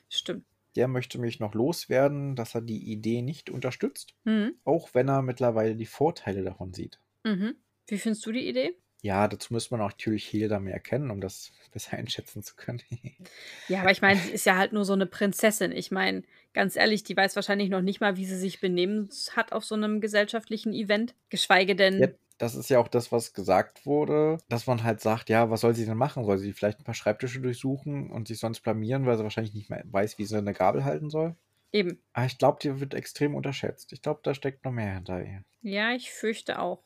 stimmt. 0.09 0.45
Der 0.75 0.87
möchte 0.87 1.17
mich 1.19 1.39
noch 1.39 1.53
loswerden, 1.55 2.35
dass 2.35 2.55
er 2.55 2.61
die 2.61 2.91
Idee 2.91 3.21
nicht 3.23 3.49
unterstützt, 3.49 4.15
Mhm. 4.25 4.55
auch 4.63 4.93
wenn 4.93 5.09
er 5.09 5.21
mittlerweile 5.23 5.75
die 5.75 5.85
Vorteile 5.87 6.43
davon 6.43 6.73
sieht. 6.73 7.01
Mhm. 7.25 7.57
Wie 7.87 7.97
findest 7.97 8.25
du 8.25 8.31
die 8.31 8.47
Idee? 8.47 8.79
Ja, 9.01 9.27
dazu 9.29 9.53
müsste 9.53 9.73
man 9.75 9.81
auch 9.81 9.91
natürlich 9.91 10.27
Hilda 10.27 10.59
mehr 10.59 10.79
kennen, 10.81 11.09
um 11.11 11.21
das 11.21 11.51
besser 11.71 11.97
einschätzen 11.97 12.43
zu 12.43 12.55
können. 12.55 12.81
Ja, 13.67 13.81
aber 13.81 13.89
ich 13.91 14.01
meine, 14.01 14.19
sie 14.21 14.31
ist 14.31 14.45
ja 14.45 14.57
halt 14.57 14.73
nur 14.73 14.85
so 14.85 14.93
eine 14.93 15.07
Prinzessin. 15.07 15.71
Ich 15.71 15.89
meine, 15.89 16.21
ganz 16.53 16.75
ehrlich, 16.75 17.03
die 17.03 17.17
weiß 17.17 17.35
wahrscheinlich 17.35 17.69
noch 17.69 17.81
nicht 17.81 17.99
mal, 17.99 18.15
wie 18.15 18.25
sie 18.25 18.37
sich 18.37 18.59
benehmen 18.59 19.09
hat 19.35 19.51
auf 19.53 19.65
so 19.65 19.73
einem 19.75 20.01
gesellschaftlichen 20.01 20.71
Event. 20.73 21.15
Geschweige 21.29 21.75
Ja, 21.97 22.07
denn 22.07 22.15
das 22.37 22.55
ist 22.55 22.69
ja 22.69 22.79
auch 22.79 22.87
das, 22.87 23.11
was 23.11 23.33
gesagt 23.33 23.85
wurde, 23.85 24.37
dass 24.49 24.67
man 24.67 24.83
halt 24.83 25.01
sagt, 25.01 25.29
ja, 25.29 25.49
was 25.49 25.61
soll 25.61 25.75
sie 25.75 25.85
denn 25.85 25.97
machen? 25.97 26.25
Soll 26.25 26.37
sie 26.37 26.53
vielleicht 26.53 26.79
ein 26.79 26.83
paar 26.83 26.93
Schreibtische 26.93 27.41
durchsuchen 27.41 28.09
und 28.11 28.27
sich 28.27 28.39
sonst 28.39 28.61
blamieren, 28.61 29.05
weil 29.05 29.17
sie 29.17 29.23
wahrscheinlich 29.23 29.53
nicht 29.53 29.69
mehr 29.69 29.83
weiß, 29.85 30.17
wie 30.17 30.25
sie 30.25 30.37
eine 30.37 30.53
Gabel 30.53 30.83
halten 30.85 31.09
soll? 31.09 31.35
eben. 31.71 32.01
Aber 32.13 32.25
ich 32.25 32.37
glaube, 32.37 32.59
die 32.61 32.79
wird 32.79 32.93
extrem 32.93 33.35
unterschätzt. 33.35 33.91
Ich 33.93 34.01
glaube, 34.01 34.21
da 34.23 34.33
steckt 34.33 34.63
noch 34.65 34.71
mehr 34.71 34.93
hinter 34.93 35.23
ihr. 35.23 35.43
Ja, 35.61 35.93
ich 35.93 36.11
fürchte 36.11 36.59
auch. 36.59 36.83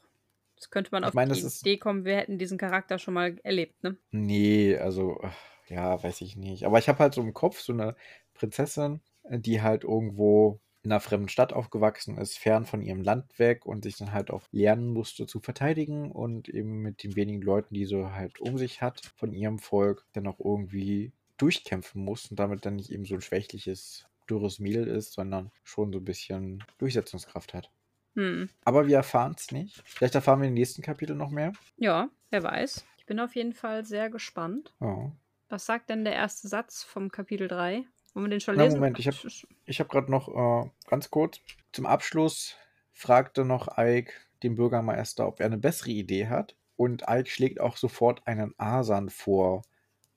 Das 0.56 0.70
könnte 0.70 0.90
man 0.92 1.04
Ich 1.04 1.08
auf 1.08 1.14
meine, 1.14 1.34
die 1.34 1.42
Idee 1.42 1.78
kommen, 1.78 2.06
wir 2.06 2.18
hätten 2.18 2.38
diesen 2.38 2.58
Charakter 2.58 3.00
schon 3.00 3.14
mal 3.14 3.38
erlebt, 3.44 3.82
ne? 3.84 3.98
Nee, 4.12 4.78
also, 4.78 5.22
ja, 5.68 6.02
weiß 6.02 6.22
ich 6.22 6.36
nicht. 6.36 6.66
Aber 6.66 6.80
ich 6.80 6.90
habe 6.90 7.00
halt 7.00 7.14
so 7.14 7.22
im 7.22 7.34
Kopf 7.34 7.60
so 7.60 7.74
eine 7.74 7.96
Prinzessin, 8.34 9.02
die 9.24 9.62
halt 9.62 9.84
irgendwo 9.84 10.60
in 10.84 10.92
einer 10.92 11.02
fremden 11.02 11.30
Stadt 11.30 11.54
aufgewachsen 11.54 12.18
ist, 12.18 12.38
fern 12.38 12.66
von 12.66 12.82
ihrem 12.82 13.02
Land 13.02 13.38
weg 13.38 13.66
und 13.66 13.84
sich 13.84 13.98
dann 13.98 14.14
halt 14.14 14.32
auch 14.32 14.44
lernen 14.52 14.94
musste 14.94 15.26
zu 15.26 15.40
verteidigen 15.40 16.12
und 16.12 16.48
eben 16.48 16.82
mit 16.82 17.04
den 17.04 17.16
wenigen 17.16 17.42
Leuten, 17.42 17.74
die 17.74 17.86
sie 17.86 18.14
halt 18.14 18.40
um 18.40 18.58
sich 18.58 18.82
hat, 18.82 19.06
von 19.18 19.34
ihrem 19.34 19.60
Volk, 19.60 20.06
dann 20.14 20.28
auch 20.28 20.40
irgendwie 20.40 21.12
durchkämpfen 21.38 22.04
muss 22.04 22.28
und 22.28 22.40
damit 22.40 22.66
dann 22.66 22.78
nicht 22.78 22.92
eben 22.92 23.06
so 23.06 23.16
ein 23.16 23.22
schwächliches, 23.22 24.06
dürres 24.30 24.60
Mädel 24.60 24.88
ist, 24.88 25.14
sondern 25.14 25.52
schon 25.64 25.92
so 25.92 26.00
ein 26.00 26.06
bisschen 26.06 26.64
Durchsetzungskraft 26.78 27.54
hat. 27.54 27.72
Hm. 28.16 28.50
Aber 28.64 28.88
wir 28.88 28.98
erfahren 28.98 29.36
es 29.38 29.52
nicht. 29.52 29.82
Vielleicht 29.86 30.16
erfahren 30.16 30.42
wir 30.42 30.48
im 30.48 30.54
nächsten 30.54 30.82
Kapitel 30.82 31.16
noch 31.16 31.30
mehr. 31.30 31.54
Ja, 31.78 32.10
wer 32.30 32.44
weiß. 32.44 32.86
Ich 32.98 33.06
bin 33.06 33.20
auf 33.20 33.36
jeden 33.36 33.54
Fall 33.54 33.86
sehr 33.86 34.10
gespannt. 34.10 34.74
Ja. 34.80 35.12
Was 35.50 35.66
sagt 35.66 35.90
denn 35.90 36.04
der 36.04 36.14
erste 36.14 36.48
Satz 36.48 36.84
vom 36.84 37.12
Kapitel 37.12 37.48
3? 37.48 37.86
Wollen 38.14 38.26
wir 38.26 38.30
den 38.30 38.40
schon 38.42 38.56
Na, 38.56 38.64
lesen? 38.64 38.76
Moment, 38.80 39.00
ich 39.00 39.08
hab- 39.08 39.16
Ich 39.66 39.80
habe 39.80 39.90
gerade 39.90 40.12
noch 40.12 40.28
äh, 40.66 40.70
ganz 40.88 41.10
kurz 41.10 41.42
zum 41.72 41.86
Abschluss 41.86 42.56
fragte 42.94 43.46
noch 43.46 43.78
Ike 43.78 44.12
den 44.44 44.56
Bürgermeister, 44.56 45.28
ob 45.28 45.40
er 45.40 45.46
eine 45.46 45.58
bessere 45.58 45.92
Idee 45.92 46.28
hat. 46.28 46.56
Und 46.76 47.04
Ike 47.10 47.30
schlägt 47.30 47.60
auch 47.60 47.78
sofort 47.78 48.26
einen 48.28 48.54
Asan 48.58 49.10
vor, 49.10 49.64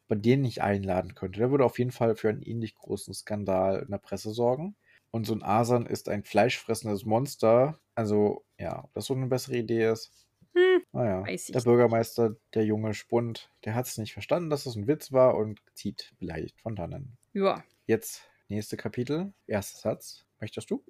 bei 0.09 0.14
den 0.16 0.44
ich 0.44 0.62
einladen 0.62 1.14
könnte. 1.14 1.40
Der 1.40 1.50
würde 1.50 1.64
auf 1.64 1.78
jeden 1.78 1.90
Fall 1.90 2.14
für 2.16 2.28
einen 2.28 2.42
ähnlich 2.42 2.74
großen 2.74 3.12
Skandal 3.14 3.81
in 3.83 3.90
der 3.90 3.98
Presse 3.98 4.31
sorgen. 4.33 4.76
Und 5.11 5.26
so 5.26 5.35
ein 5.35 5.42
Asan 5.42 5.87
ist 5.87 6.09
ein 6.09 6.24
fleischfressendes 6.24 7.05
Monster. 7.05 7.78
Also, 7.94 8.44
ja, 8.59 8.85
ob 8.85 8.94
das 8.94 9.07
so 9.07 9.14
eine 9.14 9.26
bessere 9.26 9.57
Idee 9.57 9.90
ist. 9.90 10.11
Hm, 10.55 10.83
Naja, 10.92 11.22
der 11.22 11.33
nicht. 11.33 11.64
Bürgermeister, 11.64 12.37
der 12.55 12.64
junge 12.64 12.94
Spund, 12.94 13.50
der 13.64 13.74
hat 13.74 13.87
es 13.87 13.98
nicht 13.98 14.12
verstanden, 14.12 14.48
dass 14.50 14.64
das 14.64 14.76
ein 14.76 14.87
Witz 14.87 15.12
war 15.12 15.37
und 15.37 15.61
zieht 15.74 16.12
beleidigt 16.18 16.61
von 16.61 16.76
dannen. 16.76 17.16
Ja. 17.33 17.62
Jetzt 17.87 18.23
nächste 18.49 18.77
Kapitel, 18.77 19.33
erster 19.47 19.79
Satz. 19.79 20.25
Möchtest 20.40 20.71
du? 20.71 20.85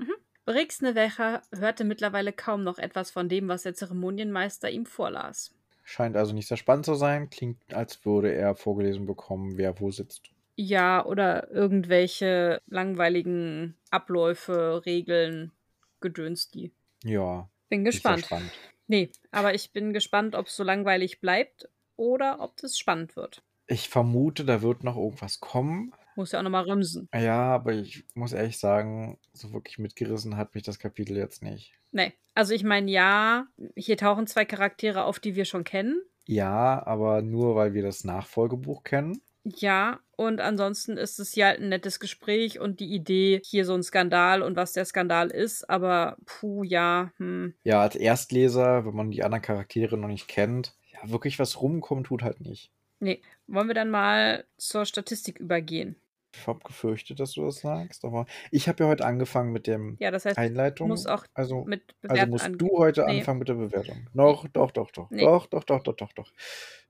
Brix 0.45 0.81
Nevecha 0.81 1.43
hörte 1.55 1.85
mittlerweile 1.85 2.33
kaum 2.33 2.65
noch 2.65 2.79
etwas 2.79 3.11
von 3.11 3.29
dem, 3.29 3.49
was 3.49 3.63
der 3.63 3.75
Zeremonienmeister 3.75 4.71
ihm 4.71 4.87
vorlas. 4.87 5.55
Scheint 5.85 6.17
also 6.17 6.33
nicht 6.33 6.49
sehr 6.49 6.57
spannend 6.57 6.85
zu 6.87 6.95
sein. 6.95 7.31
Klingt, 7.31 7.75
als 7.75 8.05
würde 8.05 8.33
er 8.35 8.55
vorgelesen 8.55 9.07
bekommen, 9.07 9.57
wer 9.57 9.81
wo 9.81 9.91
sitzt. 9.91 10.31
Ja, 10.57 11.05
oder 11.07 11.51
irgendwelche 11.51 12.61
langweiligen 12.67 13.77
Abläufe, 13.91 14.83
Regeln, 14.85 15.53
Gedönsti. 16.01 16.73
Ja, 17.05 17.49
Bin 17.69 17.85
gespannt. 17.85 18.27
spannend. 18.27 18.53
Nee, 18.87 19.11
aber 19.31 19.55
ich 19.55 19.73
bin 19.73 19.93
gespannt, 19.93 20.35
ob 20.35 20.47
es 20.47 20.57
so 20.57 20.63
langweilig 20.63 21.21
bleibt 21.21 21.69
oder 21.97 22.41
ob 22.41 22.63
es 22.63 22.79
spannend 22.79 23.17
wird. 23.17 23.43
Ich 23.67 23.89
vermute, 23.89 24.45
da 24.45 24.61
wird 24.61 24.85
noch 24.85 24.97
irgendwas 24.97 25.41
kommen. 25.41 25.93
Muss 26.17 26.33
ja 26.33 26.39
auch 26.39 26.43
nochmal 26.43 26.65
rümsen. 26.65 27.09
Ja, 27.15 27.55
aber 27.55 27.73
ich 27.73 28.05
muss 28.15 28.33
ehrlich 28.33 28.59
sagen, 28.59 29.19
so 29.33 29.53
wirklich 29.53 29.79
mitgerissen 29.79 30.37
hat 30.37 30.55
mich 30.55 30.63
das 30.63 30.79
Kapitel 30.79 31.17
jetzt 31.17 31.43
nicht. 31.43 31.73
Nee, 31.91 32.13
also 32.35 32.55
ich 32.55 32.65
meine, 32.65 32.91
ja, 32.91 33.47
hier 33.77 33.97
tauchen 33.97 34.27
zwei 34.27 34.45
Charaktere 34.45 35.05
auf, 35.05 35.21
die 35.21 35.37
wir 35.37 35.45
schon 35.45 35.65
kennen. 35.65 36.01
Ja, 36.27 36.85
aber 36.87 37.23
nur 37.23 37.57
weil 37.57 37.75
wir 37.75 37.83
das 37.83 38.05
Nachfolgebuch 38.05 38.85
kennen. 38.85 39.21
Ja, 39.45 39.99
und 40.15 40.41
ansonsten 40.41 40.97
ist 40.97 41.19
es 41.19 41.35
ja 41.35 41.49
halt 41.49 41.61
ein 41.61 41.69
nettes 41.69 41.99
Gespräch 41.99 42.61
und 42.61 42.79
die 42.79 42.95
Idee, 42.95 43.41
hier 43.45 43.65
so 43.65 43.75
ein 43.75 43.83
Skandal 43.83 44.41
und 44.41 44.57
was 44.57 44.73
der 44.73 44.85
Skandal 44.85 45.31
ist, 45.31 45.69
aber 45.69 46.17
puh, 46.27 46.63
ja, 46.63 47.11
hm. 47.17 47.55
Ja, 47.65 47.81
als 47.83 47.97
Erstleser, 47.97 48.87
wenn 48.87 48.95
man 48.95 49.11
die 49.11 49.25
anderen 49.25 49.43
Charaktere 49.43 49.99
noch 49.99 50.09
nicht 50.09 50.29
kennt, 50.29 50.77
ja, 50.93 51.11
wirklich 51.11 51.41
was 51.41 51.61
rumkommen 51.61 52.05
tut 52.05 52.23
halt 52.23 52.41
nicht. 52.41 52.71
Nee, 53.01 53.21
wollen 53.49 53.67
wir 53.67 53.75
dann 53.75 53.91
mal 53.91 54.45
zur 54.59 54.85
Statistik 54.87 55.41
übergehen? 55.41 55.97
Ich 56.35 56.47
habe 56.47 56.61
gefürchtet, 56.61 57.21
dass 57.21 57.33
du 57.33 57.45
das 57.45 57.57
sagst, 57.61 58.05
aber 58.05 58.27
ich 58.51 58.69
habe 58.69 58.85
ja 58.85 58.89
heute 58.91 59.05
angefangen 59.05 59.53
mit 59.53 59.67
dem 59.67 59.97
Ja, 60.01 60.11
das 60.11 60.25
heißt, 60.25 60.39
Einleitung. 60.39 60.89
muss 60.89 61.07
auch 61.07 61.25
also, 61.35 61.65
mit 61.65 61.95
also 62.03 62.27
Bewerten 62.27 62.31
musst 62.31 62.49
du 62.59 62.79
heute 62.79 63.05
Nee. 63.05 63.19
anfangen 63.19 63.39
mit 63.39 63.49
der 63.49 63.55
Bewertung. 63.55 64.09
Noch, 64.15 64.49
doch, 64.49 64.71
doch, 64.71 64.91
doch. 64.91 65.11
Nee. 65.11 65.25
Doch, 65.25 65.47
doch, 65.47 65.65
doch, 65.65 65.83
doch, 65.83 65.95
doch, 65.97 66.13
doch. 66.13 66.33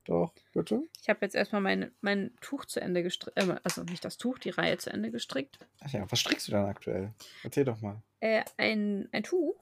Doch, 0.05 0.33
bitte? 0.53 0.83
Ich 1.01 1.09
habe 1.09 1.21
jetzt 1.23 1.35
erstmal 1.35 1.61
mein, 1.61 1.93
mein 2.01 2.35
Tuch 2.41 2.65
zu 2.65 2.81
Ende 2.81 3.03
gestrickt, 3.03 3.39
äh, 3.39 3.57
also 3.63 3.83
nicht 3.85 4.05
das 4.05 4.17
Tuch, 4.17 4.39
die 4.39 4.51
Reihe 4.51 4.77
zu 4.79 4.91
Ende 4.91 5.11
gestrickt. 5.11 5.59
Ach 5.81 5.91
ja, 5.93 6.05
was 6.11 6.19
strickst 6.19 6.49
du 6.49 6.53
denn 6.53 6.65
aktuell? 6.65 7.13
Erzähl 7.45 7.65
doch 7.65 7.81
mal. 7.81 8.03
Äh, 8.21 8.43
ein, 8.57 9.09
ein 9.13 9.23
Tuch 9.23 9.57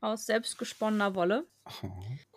aus 0.00 0.26
selbstgesponnener 0.26 1.14
Wolle. 1.14 1.46
Oh, 1.82 1.88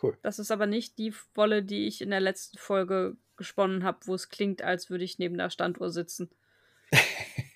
cool. 0.01 0.17
Das 0.23 0.39
ist 0.39 0.51
aber 0.51 0.65
nicht 0.67 0.97
die 0.97 1.13
Wolle, 1.35 1.63
die 1.63 1.87
ich 1.87 2.01
in 2.01 2.09
der 2.09 2.19
letzten 2.21 2.57
Folge 2.57 3.17
gesponnen 3.37 3.83
habe, 3.83 3.99
wo 4.05 4.15
es 4.15 4.29
klingt, 4.29 4.61
als 4.61 4.89
würde 4.89 5.03
ich 5.03 5.19
neben 5.19 5.37
der 5.37 5.49
Standuhr 5.49 5.89
sitzen. 5.91 6.29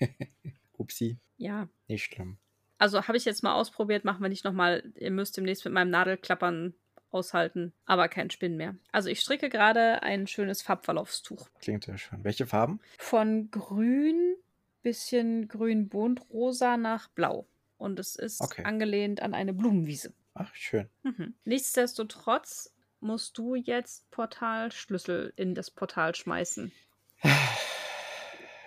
Upsi, 0.78 1.18
Ja, 1.36 1.68
nicht 1.88 2.04
schlimm. 2.12 2.38
also 2.78 3.06
habe 3.08 3.16
ich 3.16 3.24
jetzt 3.24 3.42
mal 3.42 3.54
ausprobiert, 3.54 4.04
machen 4.04 4.22
wir 4.22 4.28
nicht 4.28 4.44
nochmal. 4.44 4.92
Ihr 4.96 5.10
müsst 5.10 5.36
demnächst 5.36 5.64
mit 5.64 5.74
meinem 5.74 5.90
Nadelklappern 5.90 6.74
aushalten, 7.10 7.72
aber 7.86 8.08
kein 8.08 8.30
Spinnen 8.30 8.56
mehr. 8.58 8.76
Also 8.92 9.08
ich 9.08 9.20
stricke 9.20 9.48
gerade 9.48 10.02
ein 10.02 10.26
schönes 10.26 10.62
Farbverlaufstuch. 10.62 11.48
Klingt 11.60 11.84
sehr 11.84 11.96
schön. 11.98 12.22
Welche 12.22 12.46
Farben? 12.46 12.80
Von 12.98 13.50
grün, 13.50 14.36
bisschen 14.82 15.48
grün-bunt-rosa 15.48 16.76
nach 16.76 17.08
blau. 17.08 17.46
Und 17.78 17.98
es 17.98 18.14
ist 18.16 18.40
Okay. 18.42 18.64
angelehnt 18.64 19.22
an 19.22 19.34
eine 19.34 19.52
Blumenwiese. 19.54 20.12
Ach, 20.34 20.54
schön. 20.54 20.88
Mhm. 21.02 21.34
Nichtsdestotrotz 21.44 22.74
musst 23.00 23.38
du 23.38 23.54
jetzt 23.54 24.10
Portalschlüssel 24.10 25.32
in 25.36 25.54
das 25.54 25.70
Portal 25.70 26.14
schmeißen. 26.14 26.72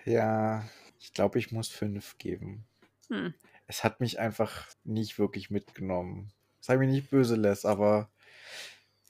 Ja, 0.06 0.64
ich 1.02 1.14
glaube, 1.14 1.40
ich 1.40 1.52
muss 1.52 1.68
fünf 1.68 2.18
geben. 2.18 2.64
Hm. 3.10 3.34
Es 3.68 3.84
hat 3.84 4.00
mich 4.00 4.20
einfach 4.20 4.68
nicht 4.84 5.18
wirklich 5.20 5.50
mitgenommen. 5.50 6.32
Sei 6.60 6.78
mir 6.78 6.88
nicht 6.88 7.10
böse, 7.10 7.36
Les, 7.36 7.66
aber 7.66 8.10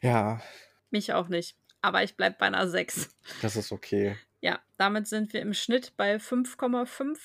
ja, 0.02 0.42
Mich 0.90 1.14
auch 1.14 1.28
nicht. 1.28 1.56
Aber 1.82 2.04
ich 2.04 2.16
bleibe 2.16 2.38
bei 2.40 2.48
einer 2.48 2.68
6. 2.68 3.10
das 3.42 3.56
ist 3.56 3.72
okay. 3.72 4.18
Ja, 4.42 4.60
damit 4.78 5.08
sind 5.08 5.34
wir 5.34 5.42
im 5.42 5.54
Schnitt 5.54 5.94
bei 5.98 6.16
5,5 6.16 7.18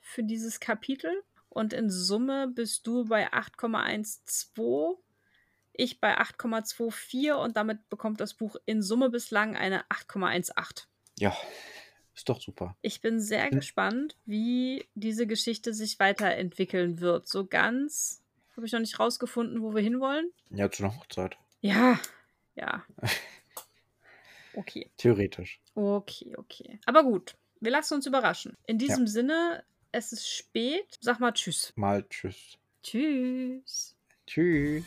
für 0.00 0.22
dieses 0.22 0.60
Kapitel. 0.60 1.22
Und 1.48 1.72
in 1.72 1.88
Summe 1.90 2.48
bist 2.48 2.86
du 2.86 3.04
bei 3.04 3.32
8,12, 3.32 4.96
ich 5.72 6.00
bei 6.00 6.18
8,24 6.18 7.32
und 7.32 7.56
damit 7.56 7.88
bekommt 7.88 8.20
das 8.20 8.34
Buch 8.34 8.56
in 8.66 8.82
Summe 8.82 9.10
bislang 9.10 9.56
eine 9.56 9.84
8,18. 9.84 10.84
Ja, 11.18 11.36
ist 12.14 12.28
doch 12.28 12.40
super. 12.40 12.76
Ich 12.82 13.00
bin 13.00 13.20
sehr 13.20 13.44
Hm. 13.46 13.50
gespannt, 13.52 14.16
wie 14.24 14.84
diese 14.94 15.26
Geschichte 15.26 15.74
sich 15.74 15.98
weiterentwickeln 15.98 17.00
wird. 17.00 17.28
So 17.28 17.44
ganz 17.46 18.22
habe 18.56 18.66
ich 18.66 18.72
noch 18.72 18.80
nicht 18.80 18.98
rausgefunden, 19.00 19.62
wo 19.62 19.74
wir 19.74 19.82
hinwollen. 19.82 20.30
Ja, 20.50 20.70
zu 20.70 20.84
einer 20.84 20.96
Hochzeit. 20.96 21.36
Ja, 21.60 21.98
ja. 22.54 22.84
Okay. 24.56 24.88
Theoretisch. 24.98 25.60
Okay, 25.74 26.32
okay. 26.36 26.78
Aber 26.86 27.02
gut, 27.02 27.34
wir 27.58 27.72
lassen 27.72 27.94
uns 27.94 28.06
überraschen. 28.06 28.56
In 28.68 28.78
diesem 28.78 29.08
Sinne, 29.08 29.64
es 29.90 30.12
ist 30.12 30.28
spät. 30.28 30.96
Sag 31.00 31.18
mal 31.18 31.32
Tschüss. 31.32 31.72
Mal 31.74 32.04
tschüss. 32.08 32.56
Tschüss. 32.84 33.96
Tschüss. 34.28 34.84